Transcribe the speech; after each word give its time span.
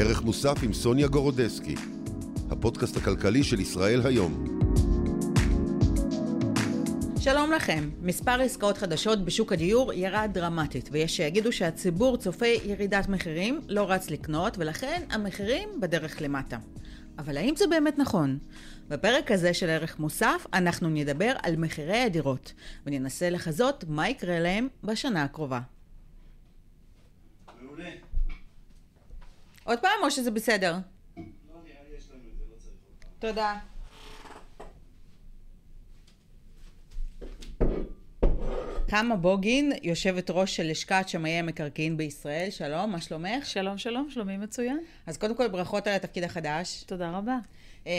ערך 0.00 0.22
מוסף 0.22 0.54
עם 0.62 0.72
סוניה 0.72 1.08
גורודסקי, 1.08 1.74
הפודקאסט 2.50 2.96
הכלכלי 2.96 3.44
של 3.44 3.60
ישראל 3.60 4.00
היום. 4.06 4.60
שלום 7.18 7.52
לכם. 7.52 7.90
מספר 8.02 8.40
עסקאות 8.40 8.78
חדשות 8.78 9.24
בשוק 9.24 9.52
הדיור 9.52 9.92
ירד 9.92 10.30
דרמטית, 10.32 10.88
ויש 10.92 11.16
שיגידו 11.16 11.52
שהציבור 11.52 12.16
צופה 12.16 12.46
ירידת 12.46 13.08
מחירים, 13.08 13.60
לא 13.68 13.90
רץ 13.90 14.10
לקנות, 14.10 14.58
ולכן 14.58 15.02
המחירים 15.10 15.68
בדרך 15.80 16.22
למטה. 16.22 16.58
אבל 17.18 17.36
האם 17.36 17.56
זה 17.56 17.66
באמת 17.66 17.98
נכון? 17.98 18.38
בפרק 18.88 19.30
הזה 19.30 19.54
של 19.54 19.70
ערך 19.70 19.98
מוסף 19.98 20.46
אנחנו 20.54 20.88
נדבר 20.88 21.32
על 21.42 21.56
מחירי 21.56 21.98
הדירות, 21.98 22.52
וננסה 22.86 23.30
לחזות 23.30 23.84
מה 23.88 24.08
יקרה 24.08 24.40
להם 24.40 24.68
בשנה 24.84 25.22
הקרובה. 25.22 25.60
עוד 29.70 29.78
פעם 29.78 30.02
או 30.02 30.10
שזה 30.10 30.30
בסדר? 30.30 30.72
לא, 30.72 31.22
נראה 31.64 31.76
לי 31.90 31.96
יש 31.96 32.10
לנו 32.10 32.20
את 32.32 32.38
זה, 32.38 32.44
לא 32.50 32.56
צריך 32.58 32.74
עוד 32.84 32.94
פעם. 33.00 33.10
תודה. 33.18 33.58
קמה 38.88 39.16
בוגין, 39.16 39.72
יושבת 39.82 40.30
ראש 40.30 40.56
של 40.56 40.70
לשכת 40.70 41.04
שמאי 41.08 41.30
המקרקעין 41.30 41.96
בישראל, 41.96 42.50
שלום, 42.50 42.92
מה 42.92 43.00
שלומך? 43.00 43.46
שלום, 43.46 43.78
שלום, 43.78 44.10
שלומי 44.10 44.36
מצוין. 44.36 44.78
אז 45.06 45.16
קודם 45.16 45.36
כל 45.36 45.48
ברכות 45.48 45.86
על 45.86 45.94
התפקיד 45.94 46.24
החדש. 46.24 46.82
תודה 46.86 47.10
רבה. 47.10 47.38
אה, 47.86 47.92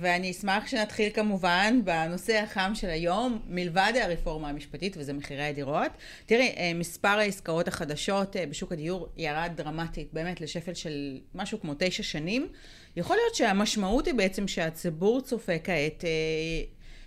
ואני 0.00 0.30
אשמח 0.30 0.66
שנתחיל 0.66 1.12
כמובן 1.14 1.80
בנושא 1.84 2.38
החם 2.38 2.72
של 2.74 2.90
היום, 2.90 3.38
מלבד 3.46 3.92
הרפורמה 4.02 4.48
המשפטית, 4.48 4.96
וזה 4.98 5.12
מחירי 5.12 5.42
הדירות. 5.42 5.90
תראי, 6.26 6.54
אה, 6.56 6.72
מספר 6.74 7.08
העסקאות 7.08 7.68
החדשות 7.68 8.36
אה, 8.36 8.46
בשוק 8.46 8.72
הדיור 8.72 9.08
ירד 9.16 9.52
דרמטית, 9.54 10.08
באמת 10.12 10.40
לשפל 10.40 10.74
של 10.74 11.20
משהו 11.34 11.60
כמו 11.60 11.74
תשע 11.78 12.02
שנים. 12.02 12.48
יכול 12.96 13.16
להיות 13.16 13.34
שהמשמעות 13.34 14.06
היא 14.06 14.14
בעצם 14.14 14.48
שהציבור 14.48 15.20
צופה 15.20 15.58
כעת 15.58 16.04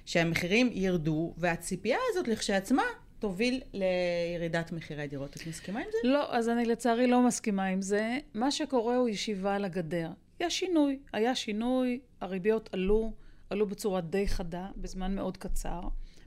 שהמחירים 0.06 0.70
ירדו, 0.73 1.34
והציפייה 1.38 1.98
הזאת 2.12 2.28
לכשעצמה 2.28 2.84
תוביל 3.20 3.62
לירידת 3.73 4.72
מחירי 4.72 5.03
הדירות. 5.03 5.36
את 5.36 5.48
מסכימה 5.48 5.80
עם 5.80 5.86
זה? 5.92 5.98
לא, 6.09 6.36
אז 6.36 6.50
אני 6.50 6.66
לצערי 6.66 7.08
לא 7.08 7.22
מסכימה 7.22 7.66
עם 7.66 7.81
זה. 7.81 8.18
מה 8.34 8.52
שקורה 8.52 8.96
הוא 8.96 9.09
ישיבה 9.09 9.56
על 9.56 9.66
הגדר. 9.66 10.08
יש 10.42 10.59
שינוי, 10.59 11.00
היה 11.14 11.36
שינוי, 11.36 12.00
הריביות 12.22 12.70
עלו, 12.73 13.14
עלו 13.50 13.67
בצורה 13.67 14.02
די 14.02 14.28
חדה, 14.28 14.67
בזמן 14.78 15.16
מאוד 15.16 15.38
קצר, 15.38 15.81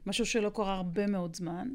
משהו 0.05 0.25
שלא 0.25 0.49
קרה 0.49 0.73
הרבה 0.75 1.07
מאוד 1.07 1.35
זמן. 1.35 1.73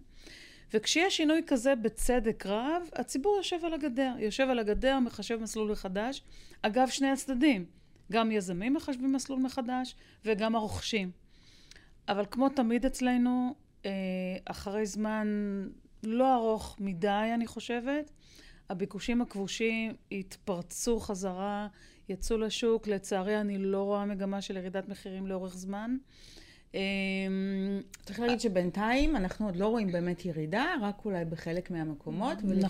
וכשיש 0.73 1.17
שינוי 1.17 1.43
כזה 1.47 1.75
בצדק 1.75 2.47
רב, 2.47 2.83
הציבור 2.93 3.37
יושב 3.37 3.65
על 3.65 3.75
הגדר. 3.75 4.15
יושב 4.19 4.47
על 4.51 4.59
הגדר, 4.59 4.99
מחשב 4.99 5.39
מסלול 5.43 5.73
מחדש. 5.73 6.23
אגב, 6.63 6.89
שני 6.89 7.11
הצדדים, 7.11 7.65
גם 8.13 8.33
יזמים 8.33 8.75
מחשבים 8.75 9.13
מסלול 9.13 9.41
מחדש 9.41 9.95
וגם 10.25 10.57
הרוכשים. 10.57 11.11
אבל 12.09 12.25
כמו 12.31 12.49
תמיד 12.49 12.87
אצלנו, 12.87 13.55
אה, 13.87 13.91
אחרי 14.45 14.87
זמן 14.87 15.29
לא 16.03 16.35
ארוך 16.35 16.77
מדי, 16.81 17.31
אני 17.35 17.47
חושבת, 17.47 18.11
הביקושים 18.71 19.23
הכבושים 19.23 19.93
התפרצו 20.13 21.01
חזרה, 21.01 21.69
יצאו 22.11 22.39
לשוק. 22.39 22.87
לצערי, 22.87 23.41
אני 23.41 23.59
לא 23.59 23.83
רואה 23.83 24.05
מגמה 24.05 24.41
של 24.41 24.57
ירידת 24.57 24.89
מחירים 24.89 25.27
לאורך 25.27 25.55
זמן. 25.55 25.97
אמ, 26.75 27.81
צריך 28.05 28.21
להגיד 28.21 28.41
שבינתיים 28.41 29.17
אנחנו 29.17 29.47
עוד 29.47 29.57
לא 29.57 29.67
רואים 29.67 29.93
באמת 29.93 30.25
ירידה, 30.25 30.65
רק 30.83 31.05
אולי 31.05 31.25
בחלק 31.25 31.71
מהמקומות. 31.71 32.39
ולפי 32.45 32.63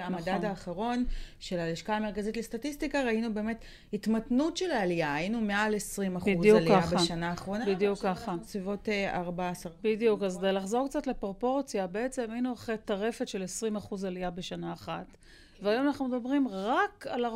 נכון, 0.00 0.14
המדד 0.14 0.28
נכון. 0.28 0.44
האחרון 0.44 1.04
של 1.40 1.58
הלשכה 1.58 1.96
המרכזית 1.96 2.36
לסטטיסטיקה, 2.36 3.02
ראינו 3.02 3.34
באמת 3.34 3.64
התמתנות 3.92 4.56
של 4.56 4.70
העלייה. 4.70 5.14
היינו 5.14 5.40
מעל 5.40 5.74
20 5.74 6.16
אחוז 6.16 6.46
עלייה 6.46 6.82
ככה. 6.82 6.96
בשנה 6.96 7.30
האחרונה. 7.30 7.66
בדיוק 7.66 7.98
ככה. 7.98 8.08
אנחנו 8.08 8.38
בסביבות 8.38 8.88
אה, 8.88 9.16
14. 9.16 9.72
בדיוק, 9.82 10.22
אז 10.22 10.38
כדי 10.38 10.52
לחזור 10.52 10.88
קצת 10.88 11.06
לפרופורציה, 11.06 11.86
בעצם 11.86 12.30
היינו 12.30 12.52
אחרי 12.52 12.76
טרפת 12.84 13.28
של 13.28 13.44
20% 13.76 14.06
עלייה 14.06 14.30
בשנה 14.30 14.72
אחת. 14.72 15.16
והיום 15.62 15.86
אנחנו 15.86 16.08
מדברים 16.08 16.48
רק 16.48 17.06
על 17.06 17.24
14%, 17.24 17.28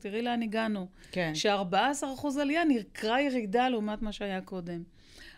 תראי 0.00 0.22
לאן 0.22 0.42
הגענו. 0.42 0.86
כן. 1.10 1.34
ש-14% 1.34 2.40
עלייה 2.40 2.64
נקרא 2.64 3.18
ירידה 3.18 3.68
לעומת 3.68 4.02
מה 4.02 4.12
שהיה 4.12 4.40
קודם. 4.40 4.82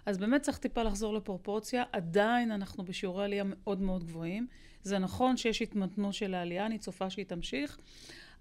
אז 0.06 0.19
באמת 0.19 0.43
צריך 0.43 0.59
טיפה 0.59 0.82
לחזור 0.82 1.15
לפרופורציה, 1.15 1.84
עדיין 1.93 2.53
אנחנו 2.53 2.84
בשיעורי 2.84 3.25
עלייה 3.25 3.44
מאוד 3.47 3.81
מאוד 3.81 4.04
גבוהים. 4.04 4.47
זה 4.82 4.98
נכון 4.98 5.37
שיש 5.37 5.62
התמתנות 5.62 6.15
של 6.15 6.34
העלייה, 6.34 6.66
אני 6.66 6.78
צופה 6.78 7.10
שהיא 7.10 7.27
תמשיך, 7.27 7.78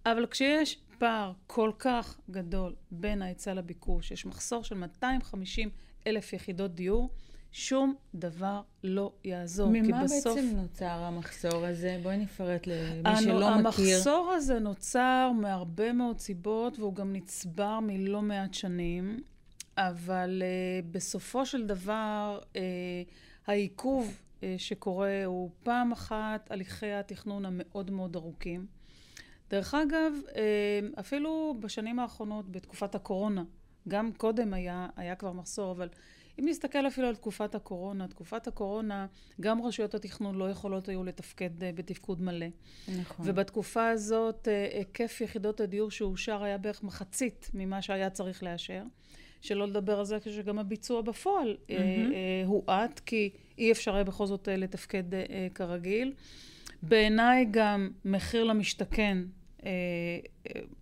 אבל 0.05 0.25
כשיש 0.25 0.79
פער 0.97 1.31
כל 1.47 1.71
כך 1.79 2.19
גדול 2.31 2.75
בין 2.91 3.21
ההיצע 3.21 3.53
לביקוש, 3.53 4.11
יש 4.11 4.25
מחסור 4.25 4.63
של 4.63 4.75
250 4.75 5.69
אלף 6.07 6.33
יחידות 6.33 6.75
דיור, 6.75 7.09
שום 7.51 7.95
דבר 8.15 8.61
לא 8.83 9.11
יעזור. 9.23 9.73
כי 9.73 9.81
ממה 9.81 10.03
בסוף... 10.03 10.35
בעצם 10.35 10.55
נוצר 10.55 10.85
המחסור 10.85 11.65
הזה? 11.65 11.99
בואי 12.03 12.17
נפרט 12.17 12.67
למי 12.67 13.09
הנו- 13.09 13.21
שלא 13.21 13.57
מכיר. 13.57 13.95
המחסור 13.97 14.31
הזה 14.35 14.59
נוצר 14.59 15.31
מהרבה 15.41 15.93
מאוד 15.93 16.19
סיבות, 16.19 16.79
והוא 16.79 16.93
גם 16.93 17.13
נצבר 17.13 17.79
מלא 17.79 18.21
מעט 18.21 18.53
שנים, 18.53 19.19
אבל 19.77 20.41
uh, 20.43 20.85
בסופו 20.91 21.45
של 21.45 21.67
דבר, 21.67 22.39
uh, 22.53 22.57
העיכוב 23.47 24.17
uh, 24.39 24.43
שקורה 24.57 25.25
הוא 25.25 25.49
פעם 25.63 25.91
אחת 25.91 26.51
הליכי 26.51 26.91
התכנון 26.91 27.45
המאוד 27.45 27.91
מאוד 27.91 28.15
ארוכים. 28.15 28.65
דרך 29.49 29.73
אגב, 29.73 30.13
uh, 30.25 30.99
אפילו 30.99 31.55
בשנים 31.59 31.99
האחרונות, 31.99 32.51
בתקופת 32.51 32.95
הקורונה, 32.95 33.43
גם 33.87 34.11
קודם 34.17 34.53
היה, 34.53 34.87
היה 34.95 35.15
כבר 35.15 35.31
מחסור, 35.31 35.71
אבל 35.71 35.89
אם 36.39 36.45
נסתכל 36.47 36.87
אפילו 36.87 37.07
על 37.07 37.15
תקופת 37.15 37.55
הקורונה, 37.55 38.07
תקופת 38.07 38.47
הקורונה, 38.47 39.07
גם 39.41 39.61
רשויות 39.61 39.95
התכנון 39.95 40.35
לא 40.35 40.49
יכולות 40.49 40.89
היו 40.89 41.03
לתפקד 41.03 41.63
אה, 41.63 41.71
בתפקוד 41.75 42.21
מלא. 42.21 42.45
נכון. 42.99 43.25
ובתקופה 43.29 43.89
הזאת 43.89 44.47
אה, 44.47 44.67
היקף 44.73 45.21
יחידות 45.21 45.61
הדיור 45.61 45.91
שאושר 45.91 46.43
היה 46.43 46.57
בערך 46.57 46.83
מחצית 46.83 47.49
ממה 47.53 47.81
שהיה 47.81 48.09
צריך 48.09 48.43
לאשר. 48.43 48.83
שלא 49.41 49.67
לדבר 49.67 49.99
על 49.99 50.05
זה 50.05 50.17
שגם 50.19 50.59
הביצוע 50.59 51.01
בפועל 51.01 51.57
מהמם. 51.69 52.11
אה, 52.13 52.43
הואט, 52.45 52.99
כי 52.99 53.29
אי 53.57 53.71
אפשר 53.71 53.95
היה 53.95 54.03
בכל 54.03 54.25
זאת 54.25 54.47
לתפקד 54.51 55.03
כרגיל. 55.55 56.13
בעיניי 56.81 57.45
גם 57.51 57.89
מחיר 58.05 58.43
למשתכן, 58.43 59.17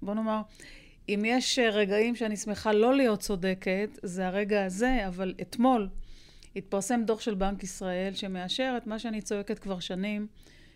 בוא 0.02 0.14
נאמר, 0.14 0.42
אם 1.10 1.24
יש 1.26 1.60
אה, 1.60 1.70
רגעים 1.70 2.16
שאני 2.16 2.38
שמחה 2.38 2.74
לא 2.74 2.96
להיות 2.96 3.20
צודקת, 3.20 3.90
זה 4.04 4.28
הרגע 4.28 4.66
הזה, 4.66 5.08
אבל 5.08 5.34
אתמול 5.42 5.90
התפרסם 6.56 7.02
דוח 7.06 7.22
של 7.22 7.36
בנק 7.36 7.64
ישראל 7.64 8.14
שמאשר 8.14 8.74
את 8.78 8.88
מה 8.88 9.00
שאני 9.00 9.22
צועקת 9.22 9.60
כבר 9.60 9.80
שנים, 9.80 10.28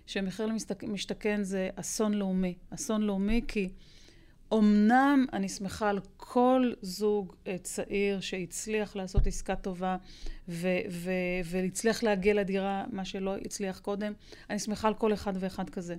שמחיר 0.05 0.47
למשתכן 0.83 1.43
זה 1.43 1.69
אסון 1.75 2.13
לאומי. 2.13 2.55
אסון 2.69 3.01
לאומי 3.01 3.41
כי 3.47 3.69
אמנם 4.53 5.25
אני 5.33 5.49
שמחה 5.49 5.89
על 5.89 5.99
כל 6.17 6.71
זוג 6.81 7.35
אה, 7.47 7.57
צעיר 7.57 8.19
שהצליח 8.19 8.95
לעשות 8.95 9.27
עסקה 9.27 9.55
טובה 9.55 9.97
ו- 10.47 10.67
ו- 10.89 11.11
והצליח 11.45 12.03
להגיע 12.03 12.33
לדירה, 12.33 12.85
מה 12.91 13.05
שלא 13.05 13.35
הצליח 13.37 13.79
קודם, 13.79 14.13
אני 14.49 14.59
שמחה 14.59 14.87
על 14.87 14.93
כל 14.93 15.13
אחד 15.13 15.33
ואחד 15.39 15.69
כזה. 15.69 15.95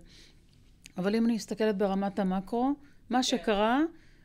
אבל 0.96 1.14
אם 1.14 1.26
אני 1.26 1.34
מסתכלת 1.34 1.76
ברמת 1.76 2.18
המקרו, 2.18 2.72
מה 3.10 3.22
שקרה 3.22 3.80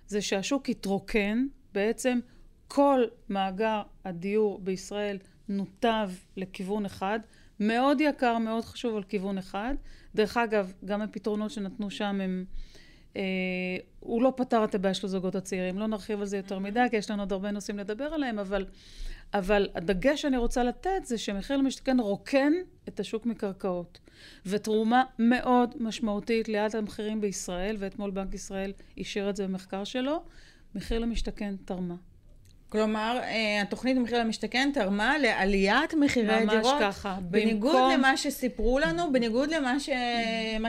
זה 0.07 0.21
שהשוק 0.21 0.69
התרוקן, 0.69 1.45
בעצם 1.73 2.19
כל 2.67 3.03
מאגר 3.29 3.81
הדיור 4.05 4.59
בישראל 4.59 5.17
נותב 5.49 6.09
לכיוון 6.37 6.85
אחד, 6.85 7.19
מאוד 7.59 8.01
יקר, 8.01 8.37
מאוד 8.37 8.65
חשוב 8.65 8.95
על 8.95 9.03
כיוון 9.03 9.37
אחד. 9.37 9.75
דרך 10.15 10.37
אגב, 10.37 10.73
גם 10.85 11.01
הפתרונות 11.01 11.51
שנתנו 11.51 11.91
שם 11.91 12.21
הם... 12.21 12.45
אה, 13.15 13.21
הוא 13.99 14.23
לא 14.23 14.33
פתר 14.37 14.63
את 14.63 14.75
הבעיה 14.75 14.93
של 14.93 15.05
הזוגות 15.07 15.35
הצעירים, 15.35 15.79
לא 15.79 15.87
נרחיב 15.87 16.19
על 16.19 16.25
זה 16.25 16.37
יותר 16.37 16.59
מדי, 16.59 16.85
כי 16.89 16.95
יש 16.95 17.11
לנו 17.11 17.21
עוד 17.21 17.31
הרבה 17.31 17.51
נושאים 17.51 17.77
לדבר 17.77 18.03
עליהם, 18.03 18.39
אבל, 18.39 18.65
אבל 19.35 19.67
הדגש 19.75 20.21
שאני 20.21 20.37
רוצה 20.37 20.63
לתת 20.63 20.89
זה 21.03 21.17
שמחיר 21.17 21.57
למשתכן 21.57 21.99
רוקן 21.99 22.53
את 22.87 22.99
השוק 22.99 23.25
מקרקעות, 23.25 23.99
ותרומה 24.45 25.03
מאוד 25.19 25.75
משמעותית 25.79 26.49
ליד 26.49 26.75
המחירים 26.75 27.21
בישראל, 27.21 27.75
ואתמול 27.79 28.11
בנק 28.11 28.33
ישראל 28.33 28.71
אישר 28.97 29.29
את 29.29 29.35
זה 29.35 29.47
במחקר 29.47 29.83
שלו, 29.83 30.23
מחיר 30.75 30.99
למשתכן 30.99 31.55
תרמה. 31.65 31.95
כלומר, 32.69 33.19
אה, 33.23 33.61
התוכנית 33.61 33.97
מחיר 33.97 34.19
למשתכן 34.19 34.71
תרמה 34.73 35.17
לעליית 35.17 35.93
מחירי 35.93 36.43
ממש 36.45 36.53
הדירות. 36.53 36.81
ככה. 36.81 37.17
בניגוד 37.21 37.75
במקום- 37.75 37.91
למה 37.91 38.17
שסיפרו 38.17 38.79
לנו, 38.79 39.13
בניגוד 39.13 39.49
למה 39.49 39.79
ש... 39.79 39.89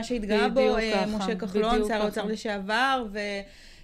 שהתגאה 0.03 0.49
בו 0.49 0.77
אה, 0.77 0.91
ככה, 0.93 1.17
משה 1.17 1.35
כחלון, 1.35 1.87
שר 1.87 2.01
האוצר. 2.01 2.25
לשעבר, 2.25 3.05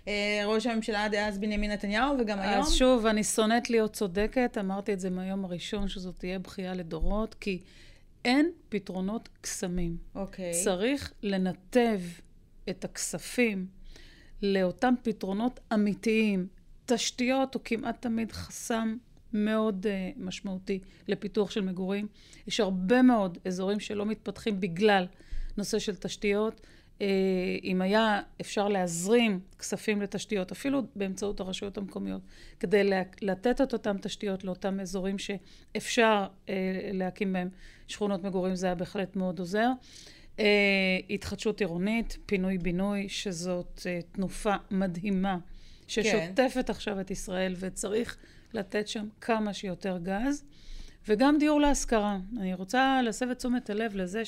וראש 0.07 0.65
הממשלה 0.65 1.09
דאז 1.09 1.37
בנימין 1.37 1.71
נתניהו, 1.71 2.15
וגם 2.19 2.39
היום. 2.39 2.61
אז 2.61 2.73
שוב, 2.73 3.05
אני 3.05 3.23
שונאת 3.23 3.69
להיות 3.69 3.93
צודקת, 3.93 4.57
אמרתי 4.59 4.93
את 4.93 4.99
זה 4.99 5.09
מהיום 5.09 5.45
הראשון, 5.45 5.87
שזאת 5.87 6.19
תהיה 6.19 6.39
בכייה 6.39 6.73
לדורות, 6.73 7.35
כי 7.39 7.61
אין 8.25 8.51
פתרונות 8.69 9.29
קסמים. 9.41 9.97
אוקיי. 10.15 10.51
צריך 10.63 11.13
לנתב 11.23 11.99
את 12.69 12.85
הכספים 12.85 13.67
לאותם 14.41 14.93
פתרונות 15.03 15.59
אמיתיים. 15.73 16.47
תשתיות 16.85 17.53
הוא 17.53 17.61
כמעט 17.65 18.01
תמיד 18.01 18.31
חסם 18.31 18.95
מאוד 19.33 19.85
uh, 19.85 20.19
משמעותי 20.19 20.79
לפיתוח 21.07 21.51
של 21.51 21.61
מגורים. 21.61 22.07
יש 22.47 22.59
הרבה 22.59 23.01
מאוד 23.01 23.37
אזורים 23.45 23.79
שלא 23.79 24.05
מתפתחים 24.05 24.59
בגלל 24.59 25.05
נושא 25.57 25.79
של 25.79 25.95
תשתיות. 25.95 26.61
Uh, 26.99 27.03
אם 27.63 27.81
היה 27.81 28.21
אפשר 28.41 28.67
להזרים 28.67 29.39
כספים 29.59 30.01
לתשתיות, 30.01 30.51
אפילו 30.51 30.81
באמצעות 30.95 31.39
הרשויות 31.39 31.77
המקומיות, 31.77 32.21
כדי 32.59 32.89
לתת 33.21 33.61
את 33.61 33.73
אותן 33.73 33.97
תשתיות 33.97 34.43
לאותם 34.43 34.79
אזורים 34.79 35.15
שאפשר 35.19 36.25
uh, 36.25 36.49
להקים 36.93 37.33
בהם 37.33 37.49
שכונות 37.87 38.23
מגורים, 38.23 38.55
זה 38.55 38.65
היה 38.65 38.75
בהחלט 38.75 39.15
מאוד 39.15 39.39
עוזר. 39.39 39.69
Uh, 40.37 40.41
התחדשות 41.09 41.59
עירונית, 41.59 42.17
פינוי-בינוי, 42.25 43.09
שזאת 43.09 43.81
תנופה 44.11 44.55
מדהימה, 44.71 45.37
ששוטפת 45.87 46.65
כן. 46.65 46.71
עכשיו 46.71 46.99
את 46.99 47.11
ישראל, 47.11 47.55
וצריך 47.59 48.17
לתת 48.53 48.87
שם 48.87 49.07
כמה 49.21 49.53
שיותר 49.53 49.97
גז. 50.03 50.43
וגם 51.07 51.37
דיור 51.39 51.61
להשכרה. 51.61 52.17
אני 52.37 52.53
רוצה 52.53 53.01
להסב 53.03 53.29
את 53.29 53.37
תשומת 53.37 53.69
הלב 53.69 53.95
לזה 53.95 54.25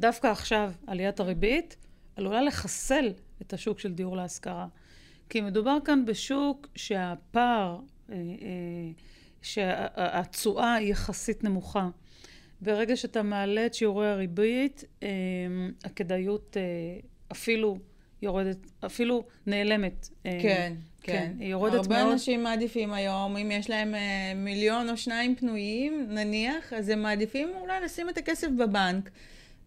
שדווקא 0.00 0.26
עכשיו 0.26 0.72
עליית 0.86 1.20
הריבית 1.20 1.76
עלולה 2.16 2.42
לחסל 2.42 3.12
את 3.42 3.52
השוק 3.52 3.78
של 3.78 3.92
דיור 3.92 4.16
להשכרה. 4.16 4.66
כי 5.28 5.40
מדובר 5.40 5.78
כאן 5.84 6.04
בשוק 6.04 6.68
שהפער, 6.74 7.78
אה, 8.10 8.14
אה, 8.14 8.20
שהתשואה 9.42 10.74
היא 10.74 10.90
יחסית 10.90 11.44
נמוכה. 11.44 11.88
ברגע 12.60 12.96
שאתה 12.96 13.22
מעלה 13.22 13.66
את 13.66 13.74
שיעורי 13.74 14.08
הריבית, 14.08 14.84
אה, 15.02 15.08
הכדאיות 15.84 16.56
אפילו 17.32 17.78
יורדת, 18.22 18.58
אפילו 18.86 19.24
נעלמת. 19.46 20.08
כן, 20.22 20.30
כן. 20.42 20.72
כן. 21.02 21.32
היא 21.38 21.48
יורדת 21.48 21.74
הרבה 21.74 21.88
מאוד. 21.88 22.00
הרבה 22.00 22.12
אנשים 22.12 22.42
מעדיפים 22.42 22.92
היום, 22.92 23.36
אם 23.36 23.50
יש 23.50 23.70
להם 23.70 23.94
מיליון 24.36 24.90
או 24.90 24.96
שניים 24.96 25.36
פנויים, 25.36 26.06
נניח, 26.08 26.72
אז 26.72 26.88
הם 26.88 27.02
מעדיפים 27.02 27.48
אולי 27.60 27.80
לשים 27.84 28.08
את 28.08 28.18
הכסף 28.18 28.48
בבנק, 28.58 29.10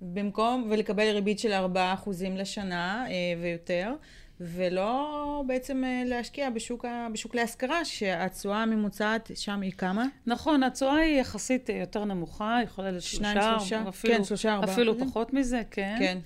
במקום, 0.04 0.68
ולקבל 0.70 1.10
ריבית 1.10 1.40
של 1.40 1.54
4% 1.54 2.10
לשנה 2.36 3.06
אה, 3.08 3.14
ויותר. 3.42 3.94
ולא 4.40 5.44
בעצם 5.48 5.84
אה, 5.84 6.04
להשקיע 6.06 6.50
בשוק, 6.50 6.86
בשוק 7.14 7.36
להשכרה, 7.36 7.86
שהתשואה 7.86 8.64
הממוצעת 8.64 9.32
שם 9.36 9.62
היא 9.62 9.72
כמה? 9.72 10.06
נכון, 10.26 10.64
התשואה 10.64 10.96
היא 10.96 11.22
יחסית 11.22 11.70
יותר 11.70 12.06
נמוכה, 12.06 12.60
יכולה 12.64 12.92
להיות 12.92 13.04
שלושה, 13.04 13.32
שניים, 13.32 13.60
שלושה, 13.60 13.84
אפילו, 13.90 14.14
כן, 14.14 14.24
שלושה, 14.24 14.54
ארבעה. 14.54 14.74
אפילו 14.74 15.00
פחות 15.00 15.34
מזה, 15.34 15.62
כן. 15.72 15.96
כן. 16.00 16.18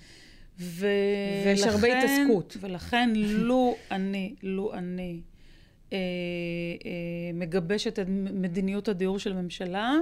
ויש 0.59 1.63
הרבה 1.63 1.97
התעסקות. 1.97 2.57
ולכן, 2.59 3.09
לו 3.47 3.75
אני, 3.91 4.35
לו 4.44 4.74
אני 4.74 5.21
אה, 5.94 5.97
אה, 6.85 7.31
מגבשת 7.33 8.00
את 8.00 8.06
מדיניות 8.33 8.88
הדיור 8.88 9.19
של 9.19 9.31
הממשלה, 9.31 9.94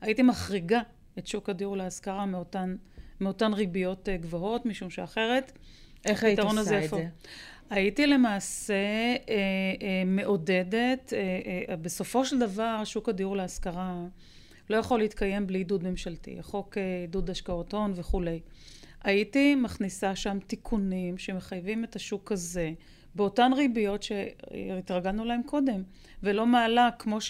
הייתי 0.00 0.22
מחריגה 0.22 0.80
את 1.18 1.26
שוק 1.26 1.48
הדיור 1.48 1.76
להשכרה 1.76 2.26
מאותן, 2.26 2.76
מאותן 3.24 3.52
ריביות 3.52 4.08
אה, 4.08 4.16
גבוהות, 4.16 4.66
משום 4.66 4.90
שאחרת, 4.90 5.52
איך 6.04 6.24
היית 6.24 6.38
עושה 6.38 6.60
את 6.78 6.82
איפה? 6.82 6.96
זה? 6.96 7.06
הייתי 7.70 8.06
למעשה 8.06 8.74
אה, 8.74 9.16
אה, 9.82 10.02
מעודדת, 10.06 11.12
אה, 11.12 11.40
אה, 11.68 11.76
בסופו 11.76 12.24
של 12.24 12.38
דבר 12.38 12.84
שוק 12.84 13.08
הדיור 13.08 13.36
להשכרה 13.36 14.02
לא 14.70 14.76
יכול 14.76 14.98
להתקיים 14.98 15.46
בלי 15.46 15.58
עידוד 15.58 15.84
ממשלתי, 15.84 16.42
חוק 16.42 16.78
אה, 16.78 17.00
עידוד 17.00 17.30
השקעות 17.30 17.74
הון 17.74 17.92
וכולי. 17.94 18.40
הייתי 19.04 19.54
מכניסה 19.54 20.16
שם 20.16 20.38
תיקונים 20.46 21.18
שמחייבים 21.18 21.84
את 21.84 21.96
השוק 21.96 22.32
הזה 22.32 22.72
באותן 23.14 23.52
ריביות 23.52 24.02
שהתרגלנו 24.02 25.24
להן 25.24 25.42
קודם, 25.46 25.82
ולא 26.22 26.46
מעלה 26.46 26.88
כמו 26.98 27.20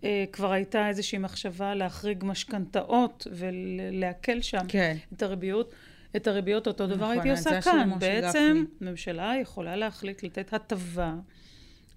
שכבר 0.00 0.52
הייתה 0.52 0.88
איזושהי 0.88 1.18
מחשבה 1.18 1.74
להחריג 1.74 2.24
משכנתאות 2.24 3.26
ולהקל 3.30 4.40
שם 4.40 4.66
כן. 4.68 4.96
את 5.12 5.22
הריביות. 5.22 5.74
את 6.16 6.26
הריביות 6.26 6.66
אותו 6.66 6.86
דבר 6.86 6.96
נכון, 6.96 7.10
הייתי 7.10 7.30
עושה 7.30 7.60
כאן. 7.60 7.90
בעצם 7.98 8.64
ממשלה 8.80 9.34
יכולה 9.42 9.76
להחליט 9.76 10.22
לתת 10.22 10.52
הטבה 10.52 11.14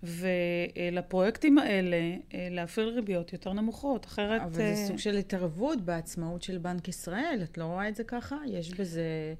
ולפרויקטים 0.03 1.57
האלה 1.57 1.97
אה, 2.33 2.47
להפעיל 2.51 2.87
ריביות 2.87 3.33
יותר 3.33 3.53
נמוכות, 3.53 4.05
אחרת... 4.05 4.41
אבל 4.41 4.53
זה 4.53 4.63
אה, 4.63 4.87
סוג 4.87 4.97
של 4.97 5.17
התערבות 5.17 5.81
בעצמאות 5.81 6.43
של 6.43 6.57
בנק 6.57 6.87
ישראל, 6.87 7.39
את 7.43 7.57
לא 7.57 7.63
רואה 7.63 7.89
את 7.89 7.95
זה 7.95 8.03
ככה? 8.03 8.37
יש 8.47 8.73
בזה 8.73 9.33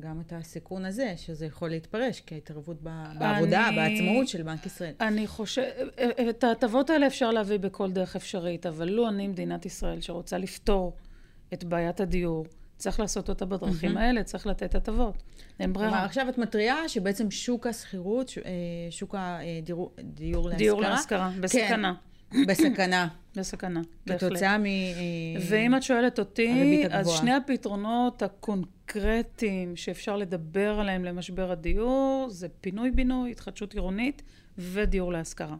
גם 0.00 0.20
את 0.20 0.32
הסיכון 0.32 0.84
הזה, 0.84 1.14
שזה 1.16 1.46
יכול 1.46 1.70
להתפרש 1.70 2.22
כהתערבות 2.26 2.82
בעבודה, 2.82 3.68
אני... 3.68 3.76
בעצמאות 3.76 4.28
של 4.28 4.42
בנק 4.42 4.66
ישראל. 4.66 4.94
אני 5.00 5.26
חושבת, 5.26 5.66
אה, 5.98 6.30
את 6.30 6.44
ההטבות 6.44 6.90
האלה 6.90 7.06
אפשר 7.06 7.30
להביא 7.30 7.58
בכל 7.58 7.90
דרך 7.90 8.16
אפשרית, 8.16 8.66
אבל 8.66 8.88
לו 8.88 9.08
אני 9.08 9.28
מדינת 9.28 9.66
ישראל 9.66 10.00
שרוצה 10.00 10.38
לפתור 10.38 10.96
את 11.52 11.64
בעיית 11.64 12.00
הדיור, 12.00 12.46
צריך 12.76 13.00
לעשות 13.00 13.28
אותה 13.28 13.46
בדרכים 13.46 13.96
mm-hmm. 13.96 14.00
האלה, 14.00 14.22
צריך 14.22 14.46
לתת 14.46 14.74
הטבות. 14.74 15.22
אין 15.60 15.72
ברירה. 15.72 15.90
כלומר, 15.90 16.04
עכשיו 16.04 16.28
את 16.28 16.38
מתריעה 16.38 16.88
שבעצם 16.88 17.30
שוק 17.30 17.66
השכירות, 17.66 18.32
אה, 18.44 18.50
שוק 18.90 19.14
הדיור 19.18 19.90
להשכרה... 20.48 20.58
דיור 20.58 20.80
להשכרה, 20.80 21.30
בסכנה. 21.40 21.94
כן, 22.30 22.46
בסכנה. 22.46 23.08
בסכנה, 23.36 23.80
בהחלט. 24.06 24.30
כתוצאה 24.30 24.58
מ... 24.58 24.64
ואם 25.48 25.76
את 25.76 25.82
שואלת 25.82 26.18
אותי, 26.18 26.82
אז 26.90 27.10
שני 27.10 27.34
הפתרונות 27.34 28.22
הקונקרטיים 28.22 29.76
שאפשר 29.76 30.16
לדבר 30.16 30.80
עליהם 30.80 31.04
למשבר 31.04 31.50
הדיור, 31.50 32.26
זה 32.30 32.48
פינוי-בינוי, 32.60 33.30
התחדשות 33.30 33.74
עירונית 33.74 34.22
ודיור 34.58 35.12
להשכרה. 35.12 35.56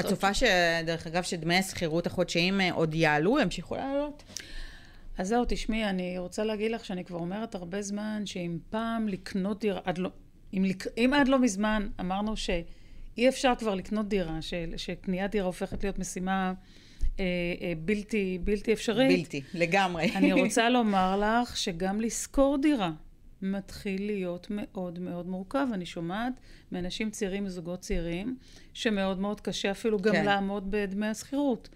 את 0.00 0.06
צופה 0.06 0.34
שדרך 0.34 1.06
אגב, 1.06 1.22
שדמי 1.22 1.56
השכירות 1.56 2.06
החודשיים 2.06 2.60
אה, 2.60 2.72
עוד 2.72 2.94
יעלו, 2.94 3.40
ימשיכו 3.40 3.76
לעלות? 3.76 4.22
אז 5.18 5.28
זהו, 5.28 5.44
תשמעי, 5.48 5.84
אני 5.84 6.18
רוצה 6.18 6.44
להגיד 6.44 6.70
לך 6.70 6.84
שאני 6.84 7.04
כבר 7.04 7.18
אומרת 7.18 7.54
הרבה 7.54 7.82
זמן, 7.82 8.22
שאם 8.24 8.58
פעם 8.70 9.08
לקנות 9.08 9.60
דירה, 9.60 9.80
עד 9.84 9.98
לא, 9.98 10.10
אם, 10.54 10.64
אם 10.96 11.12
עד 11.14 11.28
לא 11.28 11.38
מזמן 11.38 11.88
אמרנו 12.00 12.36
שאי 12.36 13.28
אפשר 13.28 13.52
כבר 13.58 13.74
לקנות 13.74 14.08
דירה, 14.08 14.42
ש, 14.42 14.54
שקניית 14.76 15.30
דירה 15.30 15.46
הופכת 15.46 15.82
להיות 15.84 15.98
משימה 15.98 16.52
בלתי, 17.84 18.38
בלתי 18.44 18.72
אפשרית. 18.72 19.18
בלתי, 19.18 19.42
לגמרי. 19.54 20.12
אני 20.14 20.32
רוצה 20.42 20.70
לומר 20.70 21.20
לך 21.20 21.56
שגם 21.56 22.00
לשכור 22.00 22.58
דירה 22.58 22.92
מתחיל 23.42 24.06
להיות 24.06 24.46
מאוד 24.50 24.98
מאוד 24.98 25.26
מורכב. 25.26 25.66
אני 25.72 25.86
שומעת 25.86 26.32
מאנשים 26.72 27.10
צעירים 27.10 27.46
וזוגות 27.46 27.80
צעירים, 27.80 28.36
שמאוד 28.72 29.18
מאוד 29.18 29.40
קשה 29.40 29.70
אפילו 29.70 29.98
גם 29.98 30.12
כן. 30.12 30.24
לעמוד 30.24 30.70
בדמי 30.70 31.06
השכירות. 31.06 31.68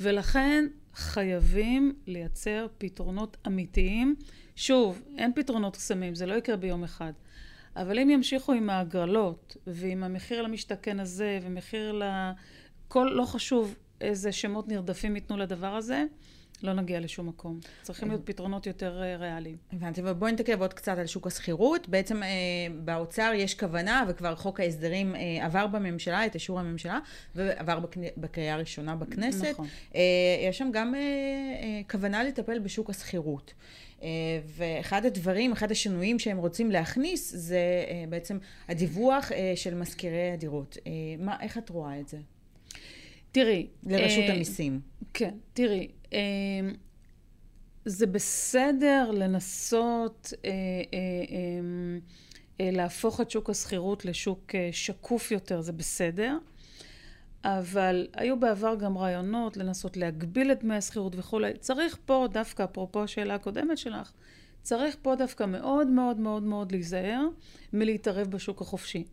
ולכן 0.00 0.64
חייבים 0.94 1.94
לייצר 2.06 2.66
פתרונות 2.78 3.36
אמיתיים. 3.46 4.14
שוב, 4.56 5.02
אין 5.18 5.32
פתרונות 5.34 5.76
קסמים, 5.76 6.14
זה 6.14 6.26
לא 6.26 6.34
יקרה 6.34 6.56
ביום 6.56 6.84
אחד. 6.84 7.12
אבל 7.76 7.98
אם 7.98 8.10
ימשיכו 8.10 8.52
עם 8.52 8.70
ההגרלות, 8.70 9.56
ועם 9.66 10.04
המחיר 10.04 10.42
למשתכן 10.42 11.00
הזה, 11.00 11.38
ומחיר 11.42 11.92
ל... 11.92 12.02
כל, 12.88 13.10
לא 13.14 13.24
חשוב 13.24 13.74
איזה 14.02 14.32
שמות 14.32 14.68
נרדפים 14.68 15.14
ייתנו 15.14 15.36
לדבר 15.36 15.74
הזה, 15.74 16.04
לא 16.62 16.72
נגיע 16.72 17.00
לשום 17.00 17.28
מקום. 17.28 17.60
צריכים 17.82 18.08
להיות 18.08 18.20
פתרונות 18.24 18.66
יותר 18.66 19.02
אה, 19.02 19.16
ריאליים. 19.16 19.56
הבנתי, 19.72 20.00
אבל 20.00 20.12
בואי 20.12 20.32
נתעכב 20.32 20.60
עוד 20.60 20.74
קצת 20.74 20.98
על 20.98 21.06
שוק 21.06 21.26
השכירות. 21.26 21.88
בעצם 21.88 22.22
אה, 22.22 22.28
באוצר 22.84 23.32
יש 23.34 23.54
כוונה, 23.54 24.04
וכבר 24.08 24.34
חוק 24.34 24.60
ההסדרים 24.60 25.16
אה, 25.16 25.46
עבר 25.46 25.66
בממשלה, 25.66 26.26
את 26.26 26.34
אישור 26.34 26.60
הממשלה, 26.60 26.98
ועבר 27.34 27.80
בקנה, 27.80 28.06
בקריאה 28.16 28.54
הראשונה 28.54 28.96
בכנסת. 28.96 29.50
נכון. 29.50 29.66
אה, 29.94 30.00
יש 30.48 30.58
שם 30.58 30.70
גם 30.72 30.94
אה, 30.94 31.00
אה, 31.00 31.80
כוונה 31.90 32.24
לטפל 32.24 32.58
בשוק 32.58 32.90
השכירות. 32.90 33.54
אה, 34.02 34.08
ואחד 34.46 35.04
הדברים, 35.06 35.52
אחד 35.52 35.70
השינויים 35.70 36.18
שהם 36.18 36.38
רוצים 36.38 36.70
להכניס, 36.70 37.34
זה 37.36 37.84
אה, 37.88 38.04
בעצם 38.08 38.38
הדיווח 38.68 39.30
של 39.54 39.74
משכירי 39.74 40.30
הדירות. 40.30 40.76
מה, 41.18 41.36
איך 41.40 41.58
את 41.58 41.68
רואה 41.68 42.00
את 42.00 42.08
זה? 42.08 42.18
תראי... 43.32 43.66
לרשות 43.86 44.24
אה, 44.28 44.34
המיסים. 44.34 44.80
כן, 45.14 45.34
תראי, 45.52 45.88
אה, 46.12 46.18
זה 47.84 48.06
בסדר 48.06 49.10
לנסות 49.10 50.32
אה, 50.44 50.50
אה, 50.50 50.54
אה, 51.30 51.98
אה, 52.60 52.70
להפוך 52.72 53.20
את 53.20 53.30
שוק 53.30 53.50
השכירות 53.50 54.04
לשוק 54.04 54.54
אה, 54.54 54.68
שקוף 54.72 55.30
יותר, 55.30 55.60
זה 55.60 55.72
בסדר. 55.72 56.38
אבל 57.44 58.06
היו 58.14 58.40
בעבר 58.40 58.74
גם 58.74 58.98
רעיונות 58.98 59.56
לנסות 59.56 59.96
להגביל 59.96 60.52
את 60.52 60.62
דמי 60.62 60.76
השכירות 60.76 61.12
וכולי. 61.16 61.52
צריך 61.58 61.98
פה 62.04 62.26
דווקא, 62.32 62.64
אפרופו 62.64 63.02
השאלה 63.02 63.34
הקודמת 63.34 63.78
שלך, 63.78 64.12
צריך 64.62 64.96
פה 65.02 65.14
דווקא 65.14 65.44
מאוד 65.44 65.86
מאוד 65.86 66.16
מאוד 66.16 66.42
מאוד 66.42 66.72
להיזהר 66.72 67.28
מלהתערב 67.72 68.26
בשוק 68.30 68.60
החופשי. 68.60 69.04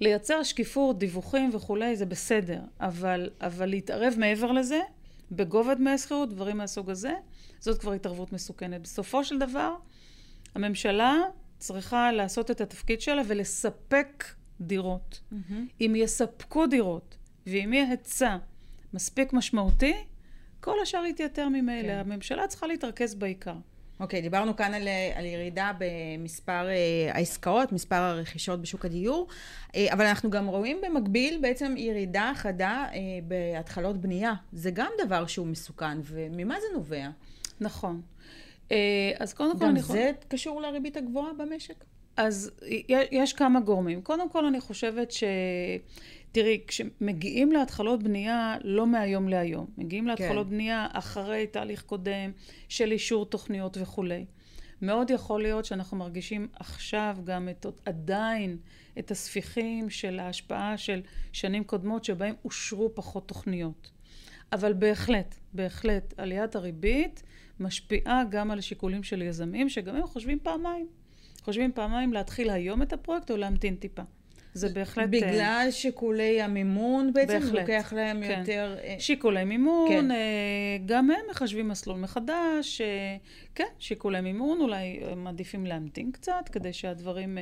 לייצר 0.00 0.42
שקיפות, 0.42 0.98
דיווחים 0.98 1.50
וכולי, 1.52 1.96
זה 1.96 2.06
בסדר, 2.06 2.60
אבל, 2.80 3.30
אבל 3.40 3.66
להתערב 3.66 4.14
מעבר 4.18 4.52
לזה, 4.52 4.80
בגובה 5.32 5.74
דמי 5.74 5.90
השכירות, 5.90 6.28
דברים 6.28 6.56
מהסוג 6.56 6.90
הזה, 6.90 7.12
זאת 7.60 7.80
כבר 7.80 7.92
התערבות 7.92 8.32
מסוכנת. 8.32 8.82
בסופו 8.82 9.24
של 9.24 9.38
דבר, 9.38 9.74
הממשלה 10.54 11.14
צריכה 11.58 12.12
לעשות 12.12 12.50
את 12.50 12.60
התפקיד 12.60 13.00
שלה 13.00 13.22
ולספק 13.26 14.24
דירות. 14.60 15.20
Mm-hmm. 15.32 15.54
אם 15.80 15.92
יספקו 15.96 16.66
דירות 16.66 17.16
ואם 17.46 17.72
יהיה 17.72 17.90
היצע 17.90 18.36
מספיק 18.94 19.32
משמעותי, 19.32 19.94
כל 20.60 20.74
השאר 20.82 21.04
יתייתר 21.04 21.48
ממילא. 21.48 21.88
כן. 21.88 21.98
הממשלה 21.98 22.46
צריכה 22.46 22.66
להתרכז 22.66 23.14
בעיקר. 23.14 23.54
אוקיי, 24.00 24.18
okay, 24.18 24.22
דיברנו 24.22 24.56
כאן 24.56 24.74
על, 24.74 24.88
על 25.14 25.24
ירידה 25.24 25.72
במספר 25.78 26.66
uh, 26.66 27.16
העסקאות, 27.16 27.72
מספר 27.72 27.96
הרכישות 27.96 28.62
בשוק 28.62 28.84
הדיור, 28.84 29.26
uh, 29.66 29.76
אבל 29.92 30.06
אנחנו 30.06 30.30
גם 30.30 30.46
רואים 30.46 30.80
במקביל 30.82 31.38
בעצם 31.42 31.74
ירידה 31.76 32.32
חדה 32.34 32.86
uh, 32.92 32.94
בהתחלות 33.24 34.00
בנייה. 34.00 34.32
זה 34.52 34.70
גם 34.70 34.90
דבר 35.06 35.26
שהוא 35.26 35.46
מסוכן, 35.46 35.98
וממה 36.04 36.54
זה 36.60 36.66
נובע? 36.74 37.08
נכון. 37.60 38.02
Uh, 38.68 38.72
אז 39.18 39.32
קודם 39.34 39.58
כל... 39.58 39.64
גם 39.64 39.78
זה 39.78 40.10
קשור 40.28 40.60
לריבית 40.60 40.96
הגבוהה 40.96 41.32
במשק? 41.38 41.84
אז 42.16 42.50
יש 43.10 43.32
כמה 43.32 43.60
גורמים. 43.60 44.02
קודם 44.02 44.30
כל 44.30 44.46
אני 44.46 44.60
חושבת 44.60 45.12
ש... 45.12 45.24
תראי, 46.32 46.60
כשמגיעים 46.66 47.52
להתחלות 47.52 48.02
בנייה, 48.02 48.56
לא 48.64 48.86
מהיום 48.86 49.28
להיום. 49.28 49.66
מגיעים. 49.78 50.06
להתחלות 50.06 50.46
כן. 50.46 50.52
בנייה 50.52 50.86
אחרי 50.92 51.46
תהליך 51.46 51.82
קודם 51.82 52.30
של 52.68 52.92
אישור 52.92 53.26
תוכניות 53.26 53.76
וכולי. 53.80 54.24
מאוד 54.82 55.10
יכול 55.10 55.42
להיות 55.42 55.64
שאנחנו 55.64 55.96
מרגישים 55.96 56.48
עכשיו 56.54 57.16
גם 57.24 57.48
את, 57.48 57.66
עדיין 57.86 58.56
את 58.98 59.10
הספיחים 59.10 59.90
של 59.90 60.18
ההשפעה 60.18 60.76
של 60.76 61.00
שנים 61.32 61.64
קודמות 61.64 62.04
שבהם 62.04 62.34
אושרו 62.44 62.94
פחות 62.94 63.28
תוכניות. 63.28 63.90
אבל 64.52 64.72
בהחלט, 64.72 65.34
בהחלט, 65.52 66.14
עליית 66.16 66.56
הריבית 66.56 67.22
משפיעה 67.60 68.22
גם 68.30 68.50
על 68.50 68.60
שיקולים 68.60 69.02
של 69.02 69.22
יזמים, 69.22 69.68
שגם 69.68 69.96
הם 69.96 70.06
חושבים 70.06 70.38
פעמיים. 70.42 70.86
חושבים 71.42 71.72
פעמיים 71.72 72.12
להתחיל 72.12 72.50
היום 72.50 72.82
את 72.82 72.92
הפרויקט 72.92 73.30
או 73.30 73.36
להמתין 73.36 73.74
טיפה. 73.74 74.02
זה 74.58 74.68
בהחלט... 74.68 75.08
בגלל 75.08 75.68
שיקולי 75.70 76.42
המימון 76.42 77.12
בעצם 77.12 77.40
בהחלט, 77.40 77.52
לוקח 77.52 77.92
להם 77.96 78.22
כן. 78.22 78.38
יותר... 78.40 78.76
אה, 78.82 78.96
שיקולי 78.98 79.44
מימון, 79.44 79.88
כן. 79.88 80.10
אה, 80.10 80.16
גם 80.86 81.10
הם 81.10 81.20
מחשבים 81.30 81.68
מסלול 81.68 81.98
מחדש, 81.98 82.80
אה, 82.80 83.16
כן, 83.54 83.64
שיקולי 83.78 84.20
מימון, 84.20 84.60
אולי 84.60 85.00
הם 85.10 85.24
מעדיפים 85.24 85.66
להמתין 85.66 86.12
קצת 86.12 86.48
כדי 86.52 86.72
שהדברים 86.72 87.38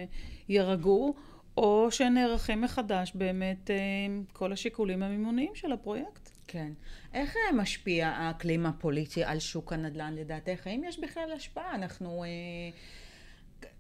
יירגעו, 0.49 1.15
או 1.57 1.89
שנערכים 1.91 2.61
מחדש 2.61 3.13
באמת 3.15 3.71
עם 4.07 4.25
כל 4.33 4.53
השיקולים 4.53 5.03
המימוניים 5.03 5.55
של 5.55 5.73
הפרויקט. 5.73 6.31
כן. 6.47 6.73
איך 7.15 7.37
משפיע 7.55 8.09
האקלים 8.09 8.67
הפוליטי 8.67 9.25
על 9.25 9.39
שוק 9.39 9.73
הנדל"ן 9.73 10.15
לדעתך? 10.15 10.67
האם 10.67 10.85
יש 10.85 11.01
בכלל 11.01 11.33
השפעה? 11.37 11.75
אנחנו... 11.75 12.25
אה, 12.25 12.29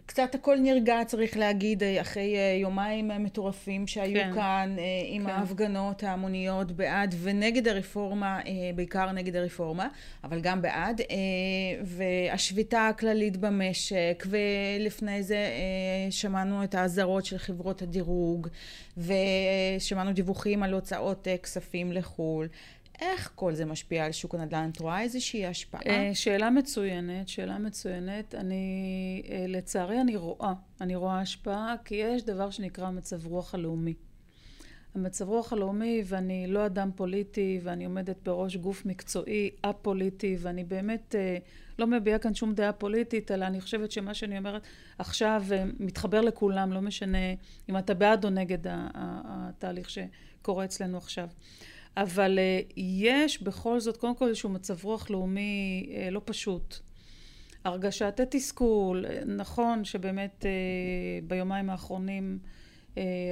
קצת 0.06 0.34
הכל 0.34 0.56
נרגע, 0.58 1.04
צריך 1.06 1.36
להגיד, 1.36 1.82
אה, 1.82 2.00
אחרי 2.00 2.36
אה, 2.36 2.58
יומיים 2.60 3.08
מטורפים 3.08 3.86
שהיו 3.86 4.20
כן, 4.20 4.30
כאן, 4.34 4.76
אה, 4.78 4.84
עם 5.06 5.24
כן. 5.24 5.30
ההפגנות 5.30 6.02
ההמוניות 6.02 6.72
בעד 6.72 7.14
ונגד 7.22 7.68
הרפורמה, 7.68 8.40
בעיקר 8.74 9.12
נגד 9.12 9.36
הרפורמה, 9.36 9.88
אבל 10.24 10.40
גם 10.40 10.62
בעד, 10.62 11.00
והשביתה 11.84 12.88
הכללית 12.88 13.36
במשק, 13.36 14.26
ולפני 14.26 15.22
זה 15.22 15.46
שמענו 16.10 16.64
את 16.64 16.74
האזהרות 16.74 17.24
של 17.24 17.38
חברות 17.38 17.82
הדירוג, 17.82 18.48
ושמענו 18.96 20.12
דיווחים 20.12 20.62
על 20.62 20.72
הוצאות 20.74 21.28
כספים 21.42 21.92
לחו"ל. 21.92 22.48
איך 23.00 23.32
כל 23.34 23.54
זה 23.54 23.64
משפיע 23.64 24.04
על 24.04 24.12
שוק 24.12 24.34
הנדל"ן? 24.34 24.70
את 24.72 24.80
רואה 24.80 25.00
איזושהי 25.00 25.46
השפעה? 25.46 25.80
אה, 25.86 26.10
שאלה 26.14 26.50
מצוינת, 26.50 27.28
שאלה 27.28 27.58
מצוינת. 27.58 28.34
אני, 28.34 29.22
אה, 29.30 29.44
לצערי 29.48 30.00
אני 30.00 30.16
רואה, 30.16 30.52
אני 30.80 30.96
רואה 30.96 31.20
השפעה, 31.20 31.74
כי 31.84 31.94
יש 31.94 32.24
דבר 32.24 32.50
שנקרא 32.50 32.90
מצב 32.90 33.26
רוח 33.26 33.54
הלאומי. 33.54 33.94
המצב 34.94 35.28
רוח 35.28 35.52
הלאומי, 35.52 36.02
ואני 36.06 36.46
לא 36.46 36.66
אדם 36.66 36.90
פוליטי, 36.94 37.60
ואני 37.62 37.84
עומדת 37.84 38.16
בראש 38.22 38.56
גוף 38.56 38.86
מקצועי, 38.86 39.50
א-פוליטי, 39.62 40.36
ואני 40.40 40.64
באמת 40.64 41.14
אה, 41.14 41.38
לא 41.78 41.86
מביעה 41.86 42.18
כאן 42.18 42.34
שום 42.34 42.54
דעה 42.54 42.72
פוליטית, 42.72 43.30
אלא 43.30 43.44
אני 43.44 43.60
חושבת 43.60 43.92
שמה 43.92 44.14
שאני 44.14 44.38
אומרת 44.38 44.62
עכשיו 44.98 45.44
מתחבר 45.78 46.20
לכולם, 46.20 46.72
לא 46.72 46.80
משנה 46.80 47.18
אם 47.68 47.78
אתה 47.78 47.94
בעד 47.94 48.24
או 48.24 48.30
נגד 48.30 48.58
התהליך 48.64 49.90
שקורה 49.90 50.64
אצלנו 50.64 50.96
עכשיו. 50.96 51.28
אבל 51.96 52.38
אה, 52.38 52.60
יש 52.76 53.42
בכל 53.42 53.80
זאת, 53.80 53.96
קודם 53.96 54.16
כל 54.16 54.28
איזשהו 54.28 54.50
מצב 54.50 54.84
רוח 54.84 55.10
לאומי 55.10 55.86
אה, 55.90 56.10
לא 56.10 56.20
פשוט. 56.24 56.78
הרגשת 57.64 58.20
התסכול, 58.20 59.06
אה, 59.06 59.24
נכון 59.26 59.84
שבאמת 59.84 60.46
ביומיים 61.26 61.70
האחרונים, 61.70 62.38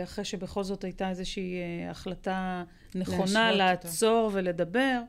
אחרי 0.04 0.24
שבכל 0.24 0.64
זאת 0.64 0.84
הייתה 0.84 1.10
איזושהי 1.10 1.56
החלטה 1.90 2.64
נכונה 2.94 3.52
לעצור 3.52 4.24
אותה. 4.26 4.36
ולדבר, 4.38 5.00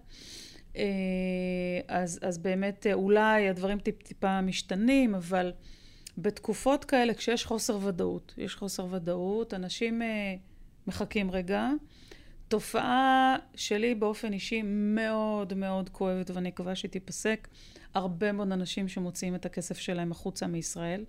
אז, 1.87 2.19
אז 2.21 2.37
באמת 2.37 2.87
אולי 2.93 3.49
הדברים 3.49 3.79
טיפ 3.79 4.03
טיפה 4.03 4.41
משתנים, 4.41 5.15
אבל 5.15 5.53
בתקופות 6.17 6.85
כאלה, 6.85 7.13
כשיש 7.13 7.45
חוסר 7.45 7.77
ודאות, 7.85 8.33
יש 8.37 8.55
חוסר 8.55 8.85
ודאות, 8.91 9.53
אנשים 9.53 10.01
מחכים 10.87 11.31
רגע, 11.31 11.69
תופעה 12.47 13.35
שלי 13.55 13.95
באופן 13.95 14.33
אישי 14.33 14.61
מאוד 14.65 15.53
מאוד 15.53 15.89
כואבת 15.89 16.29
ואני 16.29 16.49
מקווה 16.49 16.75
שהיא 16.75 16.91
תיפסק. 16.91 17.47
הרבה 17.93 18.31
מאוד 18.31 18.51
אנשים 18.51 18.87
שמוציאים 18.87 19.35
את 19.35 19.45
הכסף 19.45 19.77
שלהם 19.77 20.11
החוצה 20.11 20.47
מישראל. 20.47 21.05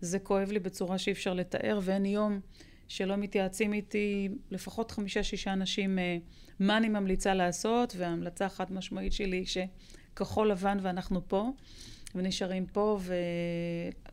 זה 0.00 0.18
כואב 0.18 0.50
לי 0.50 0.58
בצורה 0.58 0.98
שאי 0.98 1.12
אפשר 1.12 1.34
לתאר 1.34 1.80
ואין 1.82 2.04
יום 2.04 2.40
שלא 2.88 3.16
מתייעצים 3.16 3.72
איתי 3.72 4.28
לפחות 4.50 4.90
חמישה-שישה 4.90 5.52
אנשים 5.52 5.98
אה, 5.98 6.16
מה 6.60 6.76
אני 6.76 6.88
ממליצה 6.88 7.34
לעשות 7.34 7.94
וההמלצה 7.96 8.46
החד 8.46 8.72
משמעית 8.72 9.12
שלי 9.12 9.36
היא 9.36 9.46
שכחול 9.46 10.50
לבן 10.50 10.78
ואנחנו 10.82 11.28
פה 11.28 11.50
ונשארים 12.14 12.66
פה 12.66 12.98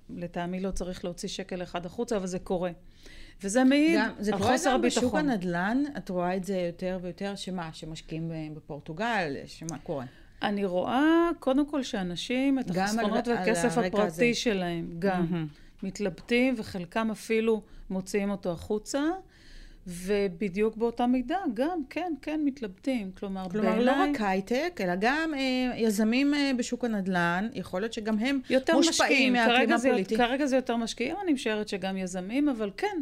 ולטעמי 0.10 0.60
לא 0.60 0.72
צריך 0.72 1.06
להוציא 1.06 1.30
שקל 1.30 1.64
אחד 1.64 1.86
החוצה 1.86 2.18
אבל 2.18 2.28
זה 2.28 2.40
קורה. 2.40 2.72
וזה 3.42 3.64
מעיד 3.64 4.00
על 4.00 4.10
חוסר 4.10 4.14
הביטחון. 4.14 4.24
זה 4.24 4.32
קורה 4.32 4.74
גם 4.74 4.82
בשוק 4.82 5.16
הנדל"ן, 5.16 5.84
את 5.98 6.10
רואה 6.10 6.36
את 6.36 6.44
זה 6.44 6.58
יותר 6.58 7.00
ויותר, 7.02 7.36
שמה, 7.36 7.70
שמשקיעים 7.74 8.32
בפורטוגל, 8.56 9.36
שמה 9.46 9.78
קורה? 9.84 10.06
אני 10.42 10.66
רואה 10.66 11.30
קודם 11.40 11.70
כל 11.70 11.84
שאנשים, 11.84 12.60
את 12.60 12.70
החסכונות 12.70 13.28
והכסף 13.28 13.78
הפרטי 13.78 14.02
הזה. 14.02 14.34
שלהם, 14.34 14.96
גם 15.00 15.28
mm-hmm. 15.32 15.86
מתלבטים, 15.86 16.56
וחלקם 16.58 17.12
אפילו 17.12 17.62
מוציאים 17.90 18.32
אותו 18.32 18.52
החוצה. 18.52 19.02
ובדיוק 19.88 20.78
באותה 20.78 21.08
מידה, 21.08 21.38
גם, 21.54 21.80
כן, 21.90 22.14
כן, 22.22 22.42
מתלבטים. 22.46 23.12
כלומר, 23.12 23.50
כלומר 23.50 23.70
בעיניי... 23.70 23.86
כלומר, 23.86 24.06
לא 24.06 24.12
רק 24.12 24.22
הייטק, 24.22 24.80
אלא 24.84 24.94
גם 25.00 25.34
אה, 25.34 25.78
יזמים 25.78 26.34
אה, 26.34 26.52
בשוק 26.58 26.86
הנדל"ן, 26.86 27.50
יכול 27.54 27.82
להיות 27.82 27.94
שגם 27.94 28.20
הם 28.20 28.40
מושפעים 28.74 29.34
מהאקלים 29.34 29.74
הפוליטי. 29.74 30.18
כרגע 30.18 30.46
זה 30.46 30.56
יותר 30.56 30.76
משקיעים, 30.76 31.16
אני 31.24 31.34
משערת 31.34 31.68
שגם 31.68 31.98
יזמים, 31.98 32.50
אבל 32.50 32.72
כן, 32.78 33.02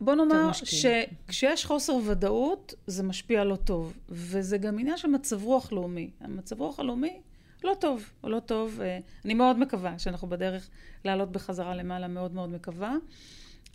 בוא 0.00 0.14
נאמר 0.14 0.50
שכשיש 0.52 1.64
חוסר 1.64 1.96
ודאות, 2.06 2.74
זה 2.86 3.02
משפיע 3.02 3.44
לא 3.44 3.56
טוב. 3.56 3.92
וזה 4.08 4.58
גם 4.58 4.78
עניין 4.78 4.96
של 4.96 5.08
מצב 5.08 5.44
רוח 5.44 5.72
לאומי. 5.72 6.10
המצב 6.20 6.60
רוח 6.60 6.80
הלאומי 6.80 7.20
לא 7.64 7.74
טוב, 7.80 8.10
לא 8.24 8.40
טוב. 8.40 8.80
אה, 8.80 8.98
אני 9.24 9.34
מאוד 9.34 9.58
מקווה 9.58 9.98
שאנחנו 9.98 10.28
בדרך 10.28 10.68
לעלות 11.04 11.32
בחזרה 11.32 11.74
למעלה, 11.74 12.08
מאוד 12.08 12.34
מאוד 12.34 12.50
מקווה. 12.50 12.96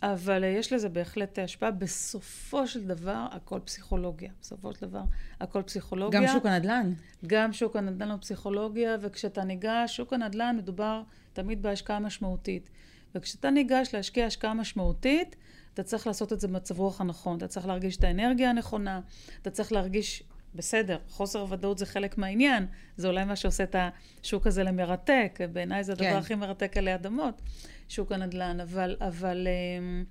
אבל 0.02 0.44
אה, 0.44 0.48
יש 0.48 0.72
לזה 0.72 0.88
בהחלט 0.88 1.38
השפעה. 1.38 1.70
בסופו 1.70 2.66
של 2.66 2.86
דבר, 2.86 3.26
הכל 3.30 3.60
פסיכולוגיה. 3.64 4.30
בסופו 4.40 4.74
של 4.74 4.80
דבר, 4.86 5.02
הכל 5.40 5.62
פסיכולוגיה. 5.62 6.20
גם 6.20 6.26
שוק 6.32 6.46
הנדל"ן. 6.46 6.92
גם 7.26 7.52
שוק 7.52 7.76
הנדל"ן 7.76 8.10
הוא 8.10 8.20
פסיכולוגיה, 8.20 8.96
וכשאתה 9.00 9.44
ניגש, 9.44 9.96
שוק 9.96 10.12
הנדל"ן 10.12 10.56
מדובר 10.58 11.02
תמיד 11.32 11.62
בהשקעה 11.62 11.98
משמעותית. 11.98 12.70
וכשאתה 13.14 13.50
ניגש 13.50 13.94
להשקיע 13.94 14.26
השקעה 14.26 14.54
משמעותית, 14.54 15.36
אתה 15.74 15.82
צריך 15.82 16.06
לעשות 16.06 16.32
את 16.32 16.40
זה 16.40 16.48
במצב 16.48 16.78
רוח 16.78 17.00
הנכון, 17.00 17.36
אתה 17.36 17.48
צריך 17.48 17.66
להרגיש 17.66 17.96
את 17.96 18.04
האנרגיה 18.04 18.50
הנכונה, 18.50 19.00
אתה 19.42 19.50
צריך 19.50 19.72
להרגיש, 19.72 20.22
בסדר, 20.54 20.98
חוסר 21.08 21.46
ודאות 21.50 21.78
זה 21.78 21.86
חלק 21.86 22.18
מהעניין, 22.18 22.66
זה 22.96 23.08
אולי 23.08 23.24
מה 23.24 23.36
שעושה 23.36 23.64
את 23.64 23.76
השוק 23.78 24.46
הזה 24.46 24.62
למרתק, 24.62 25.38
בעיניי 25.52 25.84
זה 25.84 25.92
הדבר 25.92 26.10
כן. 26.10 26.16
הכי 26.16 26.34
מרתק 26.34 26.76
עלי 26.76 26.94
אדמות, 26.94 27.42
שוק 27.88 28.12
הנדל"ן, 28.12 28.60
אבל, 28.60 28.96
אבל 29.00 29.48
אמ, 29.48 30.04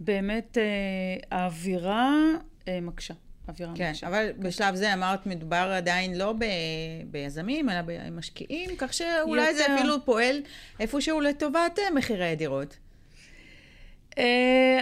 באמת 0.00 0.58
אה, 0.58 1.38
האווירה 1.38 2.14
אה, 2.68 2.80
מקשה. 2.80 3.14
אווירה 3.48 3.72
כן, 3.76 3.90
מקשה. 3.90 4.06
אבל 4.06 4.30
כן. 4.36 4.42
בשלב 4.42 4.74
זה 4.74 4.94
אמרת, 4.94 5.26
מדובר 5.26 5.72
עדיין 5.76 6.18
לא 6.18 6.32
ב, 6.32 6.44
ביזמים, 7.10 7.70
אלא 7.70 7.80
במשקיעים, 7.86 8.70
כך 8.78 8.94
שאולי 8.94 9.42
יותר... 9.50 9.56
זה 9.56 9.74
אפילו 9.74 10.04
פועל 10.04 10.36
איפשהו 10.80 11.20
לטובת 11.20 11.78
אה, 11.78 11.90
מחירי 11.94 12.32
הדירות. 12.32 12.78
Uh, 14.14 14.18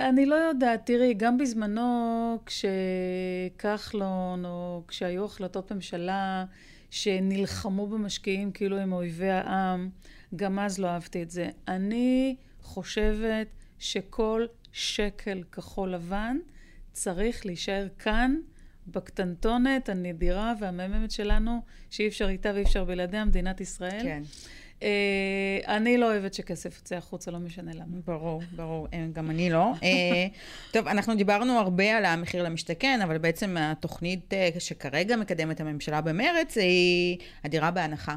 אני 0.09 0.27
לא 0.27 0.35
יודעת, 0.35 0.87
תראי, 0.87 1.15
גם 1.15 1.39
בזמנו 1.39 2.39
כשכחלון, 2.47 4.45
או 4.45 4.83
כשהיו 4.89 5.25
החלטות 5.25 5.73
ממשלה 5.73 6.45
שנלחמו 6.91 7.87
במשקיעים 7.87 8.53
כאילו 8.53 8.79
הם 8.79 8.93
אויבי 8.93 9.31
העם, 9.31 9.91
גם 10.37 10.59
אז 10.59 10.79
לא 10.79 10.87
אהבתי 10.87 11.23
את 11.23 11.31
זה. 11.31 11.49
אני 11.69 12.37
חושבת 12.63 13.47
שכל 13.79 14.47
שקל 14.73 15.43
כחול 15.53 15.95
לבן 15.95 16.37
צריך 16.93 17.47
להישאר 17.47 17.89
כאן, 17.99 18.37
בקטנטונת 18.87 19.89
הנדירה 19.89 20.53
והמהממת 20.61 21.11
שלנו, 21.11 21.61
שאי 21.91 22.09
אפשר 22.09 22.29
איתה 22.29 22.51
ואי 22.55 22.63
אפשר 22.63 22.85
בלעדיה, 22.85 23.25
מדינת 23.25 23.61
ישראל. 23.61 24.03
כן. 24.03 24.23
אה, 24.83 25.77
אני 25.77 25.99
לא 25.99 26.07
אוהבת 26.07 26.35
שכסף 26.35 26.77
יוצא 26.77 26.97
החוצה, 26.97 27.31
לא 27.31 27.39
משנה 27.39 27.71
למה. 27.75 27.97
ברור, 28.05 28.43
ברור, 28.57 28.89
אה, 28.93 29.07
גם 29.13 29.31
אני 29.31 29.51
לא. 29.51 29.73
אה, 29.83 30.27
טוב, 30.73 30.89
אנחנו 30.89 31.15
דיברנו 31.15 31.59
הרבה 31.59 31.97
על 31.97 32.05
המחיר 32.05 32.43
למשתכן, 32.43 33.01
אבל 33.05 33.19
בעצם 33.19 33.57
התוכנית 33.61 34.33
שכרגע 34.59 35.17
מקדמת 35.17 35.61
הממשלה 35.61 36.01
במרץ 36.01 36.59
היא 36.59 37.19
הדירה 37.45 37.71
בהנחה. 37.71 38.15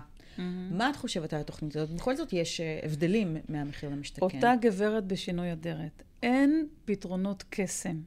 מה 0.72 0.90
את 0.90 0.96
חושבת 0.96 1.34
על 1.34 1.40
התוכנית 1.40 1.76
הזאת? 1.76 1.90
בכל 1.90 2.16
זאת 2.16 2.34
יש 2.34 2.62
אה, 2.62 2.80
הבדלים 2.84 3.38
מהמחיר 3.50 3.90
למשתכן. 3.90 4.26
אותה 4.26 4.54
גברת 4.62 5.06
בשינוי 5.06 5.52
אדרת. 5.52 6.04
אין 6.24 6.68
פתרונות 6.86 7.44
קסם. 7.50 8.02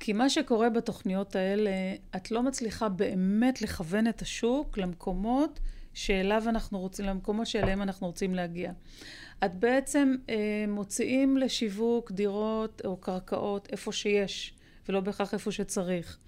כי 0.00 0.12
מה 0.12 0.30
שקורה 0.30 0.70
בתוכניות 0.70 1.36
האלה, 1.36 1.70
את 2.16 2.30
לא 2.30 2.42
מצליחה 2.42 2.88
באמת 2.88 3.62
לכוון 3.62 4.06
את 4.06 4.22
השוק 4.22 4.78
למקומות 4.78 5.60
שאליו 5.94 6.42
אנחנו 6.48 6.80
רוצים, 6.80 7.04
למקומות 7.04 7.46
שאליהם 7.46 7.82
אנחנו 7.82 8.06
רוצים 8.06 8.34
להגיע. 8.34 8.72
את 9.44 9.54
בעצם 9.54 10.14
אה, 10.28 10.64
מוציאים 10.68 11.36
לשיווק 11.36 12.12
דירות 12.12 12.82
או 12.84 12.96
קרקעות 12.96 13.68
איפה 13.72 13.92
שיש, 13.92 14.54
ולא 14.88 15.00
בהכרח 15.00 15.34
איפה 15.34 15.52
שצריך. 15.52 16.18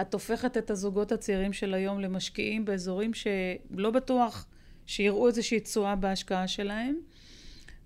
את 0.00 0.14
הופכת 0.14 0.56
את 0.56 0.70
הזוגות 0.70 1.12
הצעירים 1.12 1.52
של 1.52 1.74
היום 1.74 2.00
למשקיעים 2.00 2.64
באזורים 2.64 3.10
שלא 3.14 3.90
בטוח 3.90 4.46
שיראו 4.86 5.26
איזושהי 5.28 5.60
תשואה 5.60 5.96
בהשקעה 5.96 6.48
שלהם. 6.48 6.96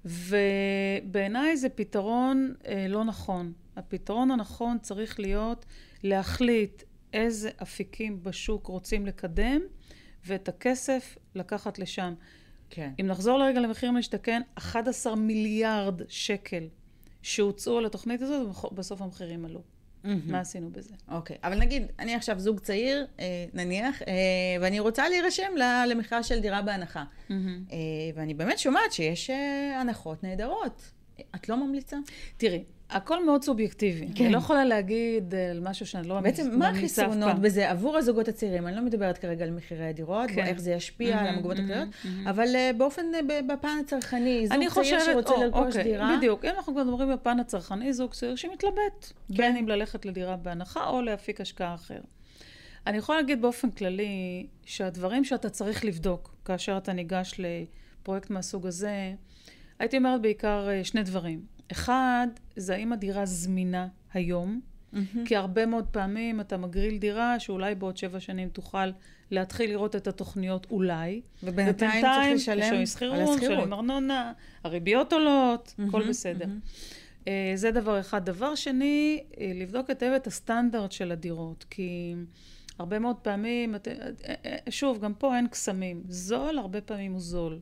ובעיניי 0.05 1.57
זה 1.57 1.69
פתרון 1.69 2.55
אה, 2.67 2.87
לא 2.89 3.05
נכון. 3.05 3.53
הפתרון 3.77 4.31
הנכון 4.31 4.79
צריך 4.83 5.21
להיות 5.21 5.65
להחליט 6.03 6.83
איזה 7.13 7.51
אפיקים 7.63 8.23
בשוק 8.23 8.67
רוצים 8.67 9.07
לקדם, 9.07 9.61
ואת 10.27 10.49
הכסף 10.49 11.19
לקחת 11.35 11.79
לשם. 11.79 12.15
כן. 12.71 12.93
אם 13.01 13.07
נחזור 13.07 13.39
לרגע 13.39 13.61
למחיר 13.61 13.91
למשתכן, 13.91 14.43
11 14.55 15.17
מיליארד 15.17 16.03
שקל 16.09 16.69
שהוצאו 17.23 17.79
על 17.79 17.87
התוכנית 17.87 18.23
הזאת, 18.23 18.65
ובסוף 18.73 19.03
המחירים 19.03 19.45
עלו. 19.45 19.63
מה 20.27 20.41
עשינו 20.41 20.71
בזה? 20.71 20.95
אוקיי, 21.09 21.37
אבל 21.45 21.59
נגיד, 21.59 21.87
אני 21.99 22.15
עכשיו 22.15 22.39
זוג 22.41 22.61
צעיר, 22.61 23.07
אה, 23.21 23.45
נניח, 23.55 24.03
אה, 24.03 24.15
ואני 24.61 24.81
רוצה 24.81 25.09
להירשם 25.09 25.53
למכרז 25.89 26.27
של 26.27 26.41
דירה 26.41 26.63
בהנחה. 26.63 27.05
אה, 27.31 27.77
ואני 28.15 28.35
באמת 28.35 28.59
שומעת 28.59 28.93
שיש 28.93 29.31
אה, 29.31 29.81
הנחות 29.81 30.25
נהדרות. 30.25 30.91
את 31.35 31.49
לא 31.49 31.67
ממליצה? 31.67 31.97
תראי, 32.37 32.65
הכל 32.91 33.27
מאוד 33.27 33.45
סובייקטיבי. 33.45 34.09
כן. 34.15 34.25
אני 34.25 34.33
לא 34.33 34.39
יכולה 34.39 34.65
להגיד 34.65 35.35
אה, 35.35 35.51
על 35.51 35.61
משהו 35.61 35.87
שאני 35.87 36.09
לא 36.09 36.15
ממליצה 36.15 36.45
בעצם, 36.45 36.59
מה 36.59 36.69
החסרונות 36.69 37.33
פעם. 37.33 37.43
בזה 37.43 37.71
עבור 37.71 37.97
הזוגות 37.97 38.29
הצעירים? 38.29 38.67
אני 38.67 38.77
לא 38.77 38.83
מדברת 38.83 39.19
כרגע 39.19 39.45
על 39.45 39.51
מחירי 39.51 39.87
הדירות, 39.89 40.31
כן. 40.31 40.37
ואיך 40.37 40.61
זה 40.61 40.71
ישפיע 40.71 41.19
על 41.19 41.25
מהמם, 41.25 41.35
המגובות 41.35 41.59
הכלליות, 41.59 41.89
מהמם. 42.05 42.29
אבל 42.29 42.57
אה, 42.57 42.71
באופן, 42.77 43.03
אה, 43.15 43.43
בפן 43.43 43.79
הצרכני, 43.85 44.47
זוג 44.47 44.57
צעיר 44.57 44.71
חושבת, 44.71 45.01
שרוצה 45.05 45.35
או, 45.35 45.43
לרכוש 45.43 45.67
אוקיי, 45.67 45.85
דירה, 45.85 46.17
בדיוק. 46.17 46.45
אם 46.45 46.51
אנחנו 46.51 46.73
כבר 46.73 46.85
מדברים 46.85 47.13
בפן 47.13 47.41
הצרכני, 47.41 47.93
זוג 47.93 48.13
צעיר 48.13 48.37
שמתלבט, 48.37 49.13
כן. 49.29 49.37
בין 49.37 49.57
אם 49.57 49.69
ללכת 49.69 50.07
לדירה 50.07 50.37
בהנחה 50.37 50.89
או 50.89 51.03
להפיק 51.03 51.41
השקעה 51.41 51.75
אחר. 51.75 52.01
אני 52.87 52.97
יכולה 52.99 53.21
להגיד 53.21 53.43
באופן 53.43 53.71
כללי, 53.71 54.47
שהדברים 54.65 55.25
שאתה 55.25 55.51
צריך 55.51 55.85
לבדוק 55.85 56.35
כאשר 56.45 56.77
אתה 56.77 56.93
ניגש 56.93 57.35
לפרויקט 57.39 58.31
מהסוג 58.31 58.67
הזה, 58.67 59.13
הייתי 59.79 59.97
אומרת 59.97 60.23
בעיקר 60.23 60.69
אה, 60.69 60.85
שני 60.85 61.03
דברים. 61.03 61.43
אחד, 61.73 62.27
זה 62.57 62.75
האם 62.75 62.93
הדירה 62.93 63.27
זמינה 63.27 63.87
היום, 64.13 64.61
מהמם. 64.93 65.25
כי 65.25 65.37
הרבה 65.37 65.67
מאוד 65.67 65.87
פעמים 65.91 66.41
אתה 66.41 66.57
מגריל 66.57 66.99
דירה 66.99 67.41
שאולי 67.41 67.75
בעוד 67.75 67.97
שבע 67.97 68.21
שנים 68.21 68.49
תוכל 68.49 68.91
להתחיל 69.31 69.71
לראות 69.71 69.97
את 69.97 70.07
התוכניות 70.07 70.67
אולי. 70.71 71.21
ובינתיים 71.43 72.03
צריך 72.05 72.35
לשלם 72.35 72.59
לשלם 72.63 72.79
על 72.79 72.87
שכירות, 72.87 73.35
השכירות. 73.35 73.59
לשלם 73.59 73.73
ארנונה, 73.73 74.33
הריביות 74.65 75.13
עולות, 75.13 75.75
הכל 75.89 75.99
מהמם, 75.99 76.09
בסדר. 76.11 76.47
מהמם. 76.47 76.61
אה, 77.29 77.53
זה 77.55 77.71
דבר 77.71 78.01
אחד. 78.01 78.25
דבר 78.25 78.55
שני, 78.55 79.23
אה, 79.41 79.53
לבדוק 79.55 79.89
היטב 79.89 80.13
את 80.17 80.27
הסטנדרט 80.27 80.93
של 80.93 81.13
הדירות, 81.13 81.65
כי 81.71 82.15
הרבה 82.79 82.99
מאוד 82.99 83.17
פעמים, 83.17 83.75
את- 83.75 83.89
שוב, 84.71 85.01
גם 85.01 85.15
פה 85.15 85.37
אין 85.37 85.49
קסמים. 85.49 86.03
זול, 86.09 86.59
הרבה 86.59 86.81
פעמים 86.81 87.13
הוא 87.13 87.21
זול. 87.21 87.59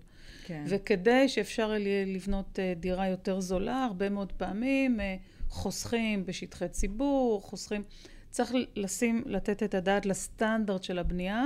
כן. 0.47 0.65
וכדי 0.69 1.29
שאפשר 1.29 1.75
יהיה 1.75 2.05
לבנות 2.07 2.59
אה, 2.59 2.73
דירה 2.77 3.09
יותר 3.09 3.41
זולה, 3.41 3.85
הרבה 3.85 4.09
מאוד 4.09 4.33
פעמים 4.33 5.01
אה, 5.01 5.17
חוסכים 5.49 6.27
בשטחי 6.27 6.69
ציבור, 6.69 7.43
חוסכים... 7.43 7.83
צריך 8.31 8.53
לשים, 8.77 9.23
לתת 9.27 9.63
את 9.63 9.75
הדעת 9.75 10.07
לסטנדרט 10.07 10.83
של 10.83 10.99
הבנייה, 10.99 11.45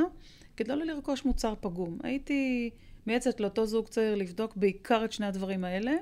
כדי 0.57 0.77
לא 0.77 0.85
לרכוש 0.85 1.25
מוצר 1.25 1.55
פגום. 1.61 1.99
הייתי 2.03 2.71
מייעצת 3.07 3.41
לאותו 3.41 3.67
זוג 3.67 3.89
צעיר 3.89 4.15
לבדוק 4.15 4.57
בעיקר 4.57 5.05
את 5.05 5.13
שני 5.13 5.27
הדברים 5.27 5.65
האלה, 5.65 5.93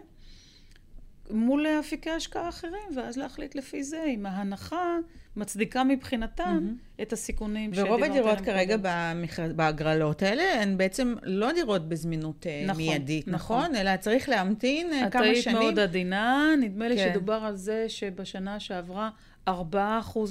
מול 1.31 1.67
אפיקי 1.67 2.11
השקעה 2.11 2.49
אחרים, 2.49 2.97
ואז 2.97 3.17
להחליט 3.17 3.55
לפי 3.55 3.83
זה 3.83 4.05
אם 4.15 4.27
ההנחה 4.27 4.97
מצדיקה 5.37 5.85
מבחינתם 5.85 6.75
את 7.03 7.13
הסיכונים 7.13 7.71
ורוב 7.75 7.89
שדיברתי 8.01 8.11
הדירות 8.19 8.39
עליהם 8.39 8.45
כרגע 8.45 8.77
קודם. 8.77 8.91
במכר- 9.21 9.53
בהגרלות 9.57 10.23
האלה 10.23 10.63
הן 10.63 10.77
בעצם 10.79 11.15
לא 11.23 11.53
דירות 11.53 11.89
בזמינות 11.89 12.47
אה, 12.47 12.65
נכון, 12.67 12.77
מיידית, 12.83 13.29
נכון. 13.29 13.59
נכון? 13.63 13.77
אלא 13.77 13.97
צריך 13.97 14.29
להמתין 14.29 14.93
אה, 14.93 15.07
את 15.07 15.13
כמה 15.13 15.23
היית 15.23 15.43
שנים. 15.45 15.57
מאוד 15.57 15.79
עדינה, 15.79 16.47
נדמה 16.61 16.89
לי 16.89 16.97
כן. 16.97 17.11
שדובר 17.13 17.35
על 17.45 17.57
זה 17.57 17.85
שבשנה 17.89 18.61
שעברה 18.61 19.11
4% 19.49 19.51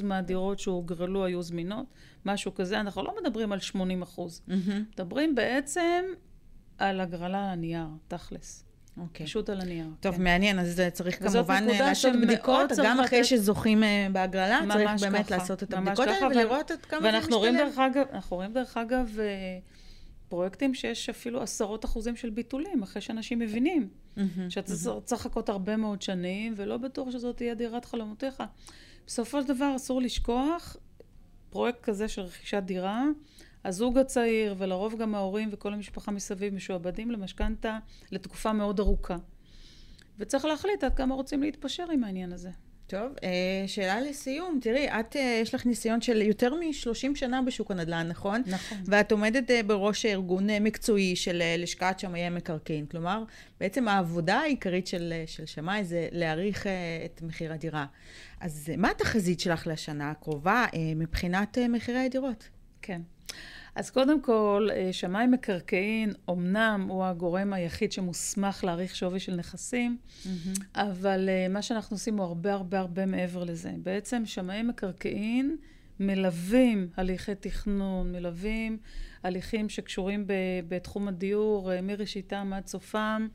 מהדירות 0.03 0.59
שהוגרלו 0.59 1.25
היו 1.25 1.41
זמינות, 1.43 1.85
משהו 2.25 2.53
כזה, 2.55 2.79
אנחנו 2.79 3.03
לא 3.03 3.13
מדברים 3.21 3.51
על 3.51 3.59
80%. 3.59 3.75
מהמם. 4.47 4.83
מדברים 4.93 5.35
בעצם 5.35 6.03
על 6.77 6.99
הגרלה 7.01 7.25
על 7.27 7.49
הנייר, 7.49 7.85
תכלס. 8.07 8.63
אוקיי. 8.97 9.25
פשוט 9.25 9.49
על 9.49 9.61
הנייר. 9.61 9.85
טוב, 9.99 10.15
כן. 10.15 10.23
מעניין, 10.23 10.59
אז 10.59 10.75
זה 10.75 10.89
צריך 10.93 11.23
כמובן 11.23 11.63
לעשות 11.67 12.15
בדיקות, 12.21 12.71
גם 12.83 12.99
אחרי 12.99 13.19
לתת- 13.19 13.27
שזוכים 13.29 13.83
אה, 13.83 14.07
בהגרלה, 14.11 14.59
צריך 14.73 14.89
ממש 14.89 15.03
באמת 15.03 15.25
ככה, 15.25 15.37
לעשות 15.37 15.63
את 15.63 15.73
הבדיקות 15.73 16.05
ככה, 16.05 16.13
האלה 16.25 16.27
ולראות 16.27 16.71
עד 16.71 16.85
כמה 16.85 16.99
זה 16.99 17.05
ואנחנו 17.05 17.39
משתלם. 17.41 17.57
דרך 17.57 17.77
אגב, 17.79 18.05
אנחנו 18.13 18.37
רואים 18.37 18.53
דרך 18.53 18.77
אגב 18.77 19.17
אה, 19.19 19.25
פרויקטים 20.29 20.73
שיש 20.73 21.09
אפילו 21.09 21.41
עשרות 21.41 21.85
אחוזים 21.85 22.15
של 22.15 22.29
ביטולים, 22.29 22.83
אחרי 22.83 23.01
שאנשים 23.01 23.39
מבינים. 23.39 23.89
שאתה 24.49 24.73
צריך 25.05 25.21
לחכות 25.25 25.49
הרבה 25.49 25.77
מאוד 25.77 26.01
שנים, 26.01 26.53
ולא 26.57 26.77
בטוח 26.77 27.11
שזאת 27.11 27.37
תהיה 27.37 27.55
דירת 27.55 27.85
חלומותיך. 27.85 28.43
בסופו 29.07 29.41
של 29.41 29.47
דבר 29.47 29.73
אסור 29.75 30.01
לשכוח, 30.01 30.77
פרויקט 31.49 31.81
כזה 31.83 32.07
של 32.07 32.21
רכישת 32.21 32.63
דירה, 32.65 33.03
הזוג 33.67 33.97
הצעיר, 33.97 34.55
ולרוב 34.57 34.95
גם 34.97 35.15
ההורים 35.15 35.49
וכל 35.51 35.73
המשפחה 35.73 36.11
מסביב 36.11 36.53
משועבדים 36.53 37.11
למשכנתה 37.11 37.79
לתקופה 38.11 38.53
מאוד 38.53 38.79
ארוכה. 38.79 39.17
וצריך 40.19 40.45
להחליט 40.45 40.83
עד 40.83 40.95
כמה 40.95 41.15
רוצים 41.15 41.41
להתפשר 41.43 41.85
עם 41.91 42.03
העניין 42.03 42.33
הזה. 42.33 42.49
טוב, 42.87 43.11
אה, 43.23 43.67
שאלה 43.67 44.01
לסיום. 44.01 44.59
תראי, 44.61 44.87
את, 44.87 45.15
אה, 45.15 45.39
יש 45.41 45.55
לך 45.55 45.65
ניסיון 45.65 46.01
של 46.01 46.21
יותר 46.21 46.53
מ-30 46.53 47.15
שנה 47.15 47.41
בשוק 47.41 47.71
הנדל"ן, 47.71 48.07
נכון? 48.07 48.43
נכון. 48.45 48.77
ואת 48.85 49.11
עומדת 49.11 49.51
אה, 49.51 49.63
בראש 49.63 50.05
ארגון 50.05 50.47
מקצועי 50.61 51.15
של 51.15 51.41
לשכת 51.57 51.95
שמאי 51.99 52.19
המקרקעין. 52.19 52.85
כלומר, 52.85 53.23
בעצם 53.59 53.87
העבודה 53.87 54.35
העיקרית 54.35 54.87
של, 54.87 55.13
של 55.25 55.45
שמאי 55.45 55.83
זה 55.83 56.07
להעריך 56.11 56.67
את 57.05 57.21
מחיר 57.21 57.53
הדירה. 57.53 57.85
אז 58.41 58.71
מה 58.77 58.91
התחזית 58.91 59.39
שלך 59.39 59.67
לשנה 59.67 60.11
הקרובה 60.11 60.65
מבחינת 60.95 61.57
מחירי 61.57 61.99
הדירות? 61.99 62.49
כן. 62.81 63.01
אז 63.77 63.89
קודם 63.89 64.21
כל, 64.21 64.67
אה, 64.71 64.93
שמאי 64.93 65.27
מקרקעין, 65.27 66.13
אמנם 66.29 66.85
הוא 66.89 67.05
הגורם 67.05 67.53
היחיד 67.53 67.91
שמוסמך 67.91 68.63
להעריך 68.63 68.95
שווי 68.95 69.19
של 69.19 69.35
נכסים, 69.35 69.97
אבל 70.75 71.29
אה, 71.29 71.47
מה 71.49 71.61
שאנחנו 71.61 71.95
עושים 71.95 72.17
הוא 72.17 72.25
הרבה 72.25 72.53
הרבה 72.53 72.79
הרבה 72.79 73.05
מעבר 73.05 73.43
לזה. 73.43 73.71
בעצם 73.77 74.25
שמאי 74.25 74.63
מקרקעין 74.63 75.57
מלווים 75.99 76.87
הליכי 76.97 77.35
תכנון, 77.35 78.11
מלווים 78.11 78.77
הליכים 79.23 79.69
שקשורים 79.69 80.27
ב- 80.27 80.33
בתחום 80.67 81.07
הדיור 81.07 81.71
אה, 81.73 81.81
מראשיתם 81.81 82.51
עד 82.55 82.67
סופם. 82.67 83.27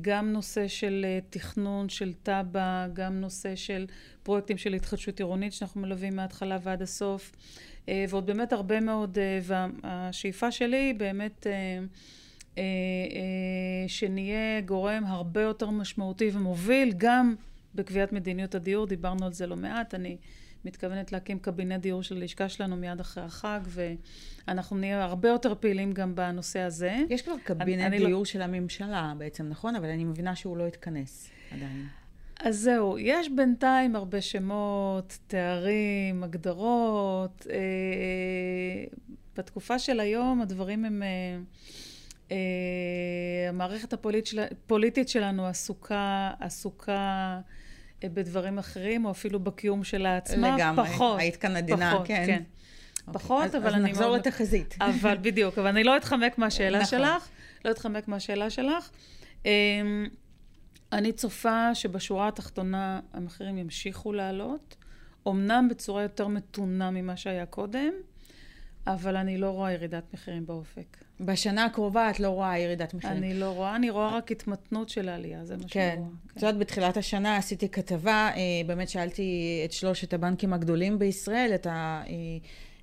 גם 0.00 0.32
נושא 0.32 0.68
של 0.68 1.06
תכנון 1.30 1.88
של 1.88 2.12
תב"ע, 2.22 2.86
גם 2.92 3.20
נושא 3.20 3.56
של 3.56 3.86
פרויקטים 4.22 4.56
של 4.56 4.74
התחדשות 4.74 5.18
עירונית 5.18 5.52
שאנחנו 5.52 5.80
מלווים 5.80 6.16
מההתחלה 6.16 6.58
ועד 6.62 6.82
הסוף. 6.82 7.32
אה, 7.88 8.04
ועוד 8.08 8.26
באמת 8.26 8.52
הרבה 8.52 8.80
מאוד, 8.80 9.18
אה, 9.18 9.38
והשאיפה 9.42 10.50
שלי 10.50 10.76
היא 10.76 10.94
באמת 10.94 11.46
אה, 12.56 12.62
שנהיה 13.88 14.60
גורם 14.60 15.04
הרבה 15.06 15.42
יותר 15.42 15.70
משמעותי 15.70 16.30
ומוביל 16.32 16.94
גם 16.96 17.34
בקביעת 17.74 18.12
מדיניות 18.12 18.54
הדיור, 18.54 18.86
דיברנו 18.86 19.26
על 19.26 19.32
זה 19.32 19.46
לא 19.46 19.56
מעט, 19.56 19.94
אני 19.94 20.16
מתכוונת 20.64 21.12
להקים 21.12 21.38
קבינט 21.38 21.80
דיור 21.80 22.02
של 22.02 22.16
הלשכה 22.16 22.48
שלנו 22.48 22.76
מיד 22.76 23.00
אחרי 23.00 23.24
החג, 23.24 23.60
ואנחנו 23.66 24.76
נהיה 24.76 25.04
הרבה 25.04 25.28
יותר 25.28 25.54
פעילים 25.54 25.92
גם 25.92 26.14
בנושא 26.14 26.60
הזה. 26.60 26.96
יש 27.10 27.22
כבר 27.22 27.34
קבינט 27.44 27.82
אני, 27.82 27.98
דיור 27.98 28.10
לא... 28.10 28.24
של 28.24 28.42
הממשלה 28.42 29.14
בעצם, 29.18 29.48
נכון? 29.48 29.76
אבל 29.76 29.88
אני 29.88 30.04
מבינה 30.04 30.36
שהוא 30.36 30.56
לא 30.56 30.66
התכנס 30.66 31.30
עדיין. 31.50 32.01
אז 32.44 32.58
זהו, 32.58 32.98
יש 32.98 33.28
בינתיים 33.28 33.96
הרבה 33.96 34.20
שמות, 34.20 35.18
תארים, 35.26 36.22
הגדרות. 36.24 37.46
אה, 37.50 37.56
בתקופה 39.36 39.78
של 39.78 40.00
היום 40.00 40.40
הדברים 40.40 40.84
הם... 40.84 41.02
אה, 41.02 41.08
אה, 42.30 43.48
המערכת 43.48 43.92
הפוליטית 43.92 45.08
שלנו 45.08 45.46
עסוקה, 45.46 46.30
עסוקה 46.40 47.40
אה, 48.04 48.08
בדברים 48.08 48.58
אחרים, 48.58 49.04
או 49.04 49.10
אפילו 49.10 49.40
בקיום 49.40 49.84
שלה 49.84 50.16
עצמה. 50.16 50.56
לגמרי, 50.56 50.86
פחות. 50.86 51.20
היית 51.20 51.36
כאן 51.36 51.56
עדינה, 51.56 51.92
פחות, 51.94 52.06
כן. 52.06 52.24
כן. 52.26 52.42
אוקיי. 53.06 53.14
פחות, 53.14 53.44
אז, 53.44 53.56
אבל 53.56 53.66
אז 53.66 53.74
אני 53.74 53.90
נחזור 53.90 54.06
מאוד... 54.06 54.18
לתחזית. 54.18 54.76
אבל 54.80 55.16
בדיוק, 55.22 55.58
אבל 55.58 55.68
אני 55.68 55.84
לא 55.84 55.96
אתחמק 55.96 56.38
מהשאלה 56.38 56.78
נכון. 56.80 56.98
שלך. 56.98 57.28
לא 57.64 57.70
אתחמק 57.70 58.08
מהשאלה 58.08 58.50
שלך. 58.50 58.90
אני 60.92 61.12
צופה 61.12 61.74
שבשורה 61.74 62.28
התחתונה 62.28 63.00
המחירים 63.12 63.58
ימשיכו 63.58 64.12
לעלות, 64.12 64.76
אמנם 65.28 65.68
בצורה 65.70 66.02
יותר 66.02 66.28
מתונה 66.28 66.90
ממה 66.90 67.16
שהיה 67.16 67.46
קודם, 67.46 67.92
אבל 68.86 69.16
אני 69.16 69.38
לא 69.38 69.50
רואה 69.50 69.72
ירידת 69.72 70.04
מחירים 70.14 70.46
באופק. 70.46 70.96
בשנה 71.20 71.64
הקרובה 71.64 72.10
את 72.10 72.20
לא 72.20 72.28
רואה 72.28 72.58
ירידת 72.58 72.94
מחירים. 72.94 73.16
אני 73.16 73.34
לא 73.34 73.50
רואה, 73.50 73.76
אני 73.76 73.90
רואה 73.90 74.16
רק 74.16 74.32
התמתנות 74.32 74.88
של 74.88 75.08
העלייה, 75.08 75.44
זה 75.44 75.56
מה 75.56 75.62
כן. 75.62 75.68
שאני 75.68 75.96
רואה. 75.96 76.08
כן. 76.08 76.36
את 76.36 76.42
יודעת, 76.42 76.58
בתחילת 76.58 76.96
השנה 76.96 77.36
עשיתי 77.36 77.68
כתבה, 77.68 78.30
אה, 78.36 78.40
באמת 78.66 78.88
שאלתי 78.88 79.62
את 79.64 79.72
שלושת 79.72 80.14
הבנקים 80.14 80.52
הגדולים 80.52 80.98
בישראל, 80.98 81.50
את 81.54 81.66
ה... 81.66 82.02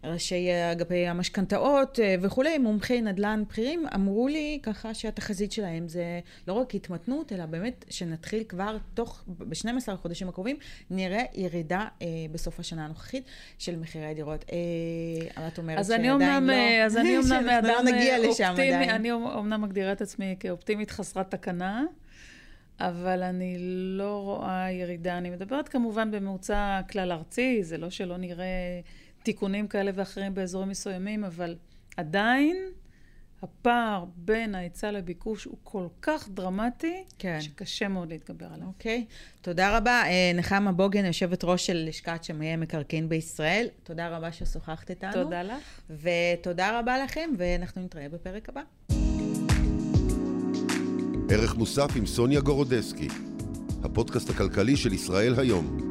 אה, 0.05 0.11
ראשי 0.11 0.47
אגפי 0.71 1.07
המשכנתאות 1.07 1.99
אה, 1.99 2.15
וכולי, 2.21 2.57
מומחי 2.57 3.01
נדל"ן 3.01 3.43
בכירים, 3.49 3.85
אמרו 3.95 4.27
לי 4.27 4.59
ככה 4.63 4.93
שהתחזית 4.93 5.51
שלהם 5.51 5.87
זה 5.87 6.19
לא 6.47 6.53
רק 6.53 6.75
התמתנות, 6.75 7.33
אלא 7.33 7.45
באמת 7.45 7.85
שנתחיל 7.89 8.43
כבר 8.43 8.77
תוך, 8.93 9.23
ב-12 9.27 9.91
החודשים 9.91 10.29
הקרובים, 10.29 10.57
נראה 10.89 11.23
ירידה 11.33 11.87
אה, 12.01 12.07
בסוף 12.31 12.59
השנה 12.59 12.85
הנוכחית 12.85 13.23
של 13.57 13.79
מחירי 13.79 14.05
הדירות. 14.05 14.45
אה, 14.51 15.47
את 15.47 15.57
אומרת 15.57 15.85
שעדיין 15.85 16.11
אומנם, 16.11 16.49
לא... 16.49 16.85
אז 16.85 16.97
אני 16.97 17.17
אומנם 17.21 17.45
לא 17.45 17.59
אדם 17.59 17.85
לא 18.23 18.27
אופטימי, 18.27 18.89
אני 18.89 19.11
אומנם 19.11 19.61
מגדירה 19.61 19.91
את 19.91 20.01
עצמי 20.01 20.35
כאופטימית 20.39 20.91
חסרת 20.91 21.31
תקנה. 21.31 21.83
אבל 22.79 23.23
אני 23.23 23.55
לא 23.97 24.21
רואה 24.23 24.71
ירידה. 24.71 25.17
אני 25.17 25.29
מדברת 25.29 25.69
כמובן 25.69 26.11
בממוצע 26.11 26.81
כלל 26.91 27.11
ארצי, 27.11 27.63
זה 27.63 27.77
לא 27.77 27.89
שלא 27.89 28.17
נראה 28.17 28.45
תיקונים 29.23 29.67
כאלה 29.67 29.91
ואחרים 29.95 30.33
באזורים 30.33 30.69
מסוימים, 30.69 31.23
אבל 31.23 31.55
עדיין 31.97 32.57
הפער 33.43 34.05
בין 34.15 34.55
ההיצע 34.55 34.91
לביקוש 34.91 35.43
הוא 35.43 35.57
כל 35.63 35.87
כך 36.01 36.29
דרמטי, 36.29 37.03
כן. 37.19 37.41
שקשה 37.41 37.87
מאוד 37.87 38.09
להתגבר 38.09 38.45
עליו. 38.53 38.67
אוקיי, 38.67 39.05
תודה 39.41 39.77
רבה. 39.77 40.01
אה, 40.05 40.31
נחמה 40.35 40.71
בוגן, 40.71 41.05
יושבת 41.05 41.43
ראש 41.43 41.65
של 41.65 41.85
לשכת 41.87 42.23
שמאי 42.23 42.47
המקרקעין 42.47 43.09
בישראל, 43.09 43.67
תודה 43.83 44.17
רבה 44.17 44.31
ששוחחת 44.31 44.89
איתנו. 44.89 45.11
תודה 45.13 45.43
לך. 45.43 45.81
ותודה 45.89 46.79
רבה 46.79 47.03
לכם, 47.03 47.29
ואנחנו 47.37 47.81
נתראה 47.81 48.09
בפרק 48.09 48.49
הבא. 48.49 48.61
ערך 51.29 51.55
מוסף 51.55 51.89
עם 51.95 52.05
סוניה 52.05 52.41
גורודסקי, 52.41 53.07
הפודקאסט 53.83 54.29
הכלכלי 54.29 54.77
של 54.77 54.93
ישראל 54.93 55.39
היום. 55.39 55.88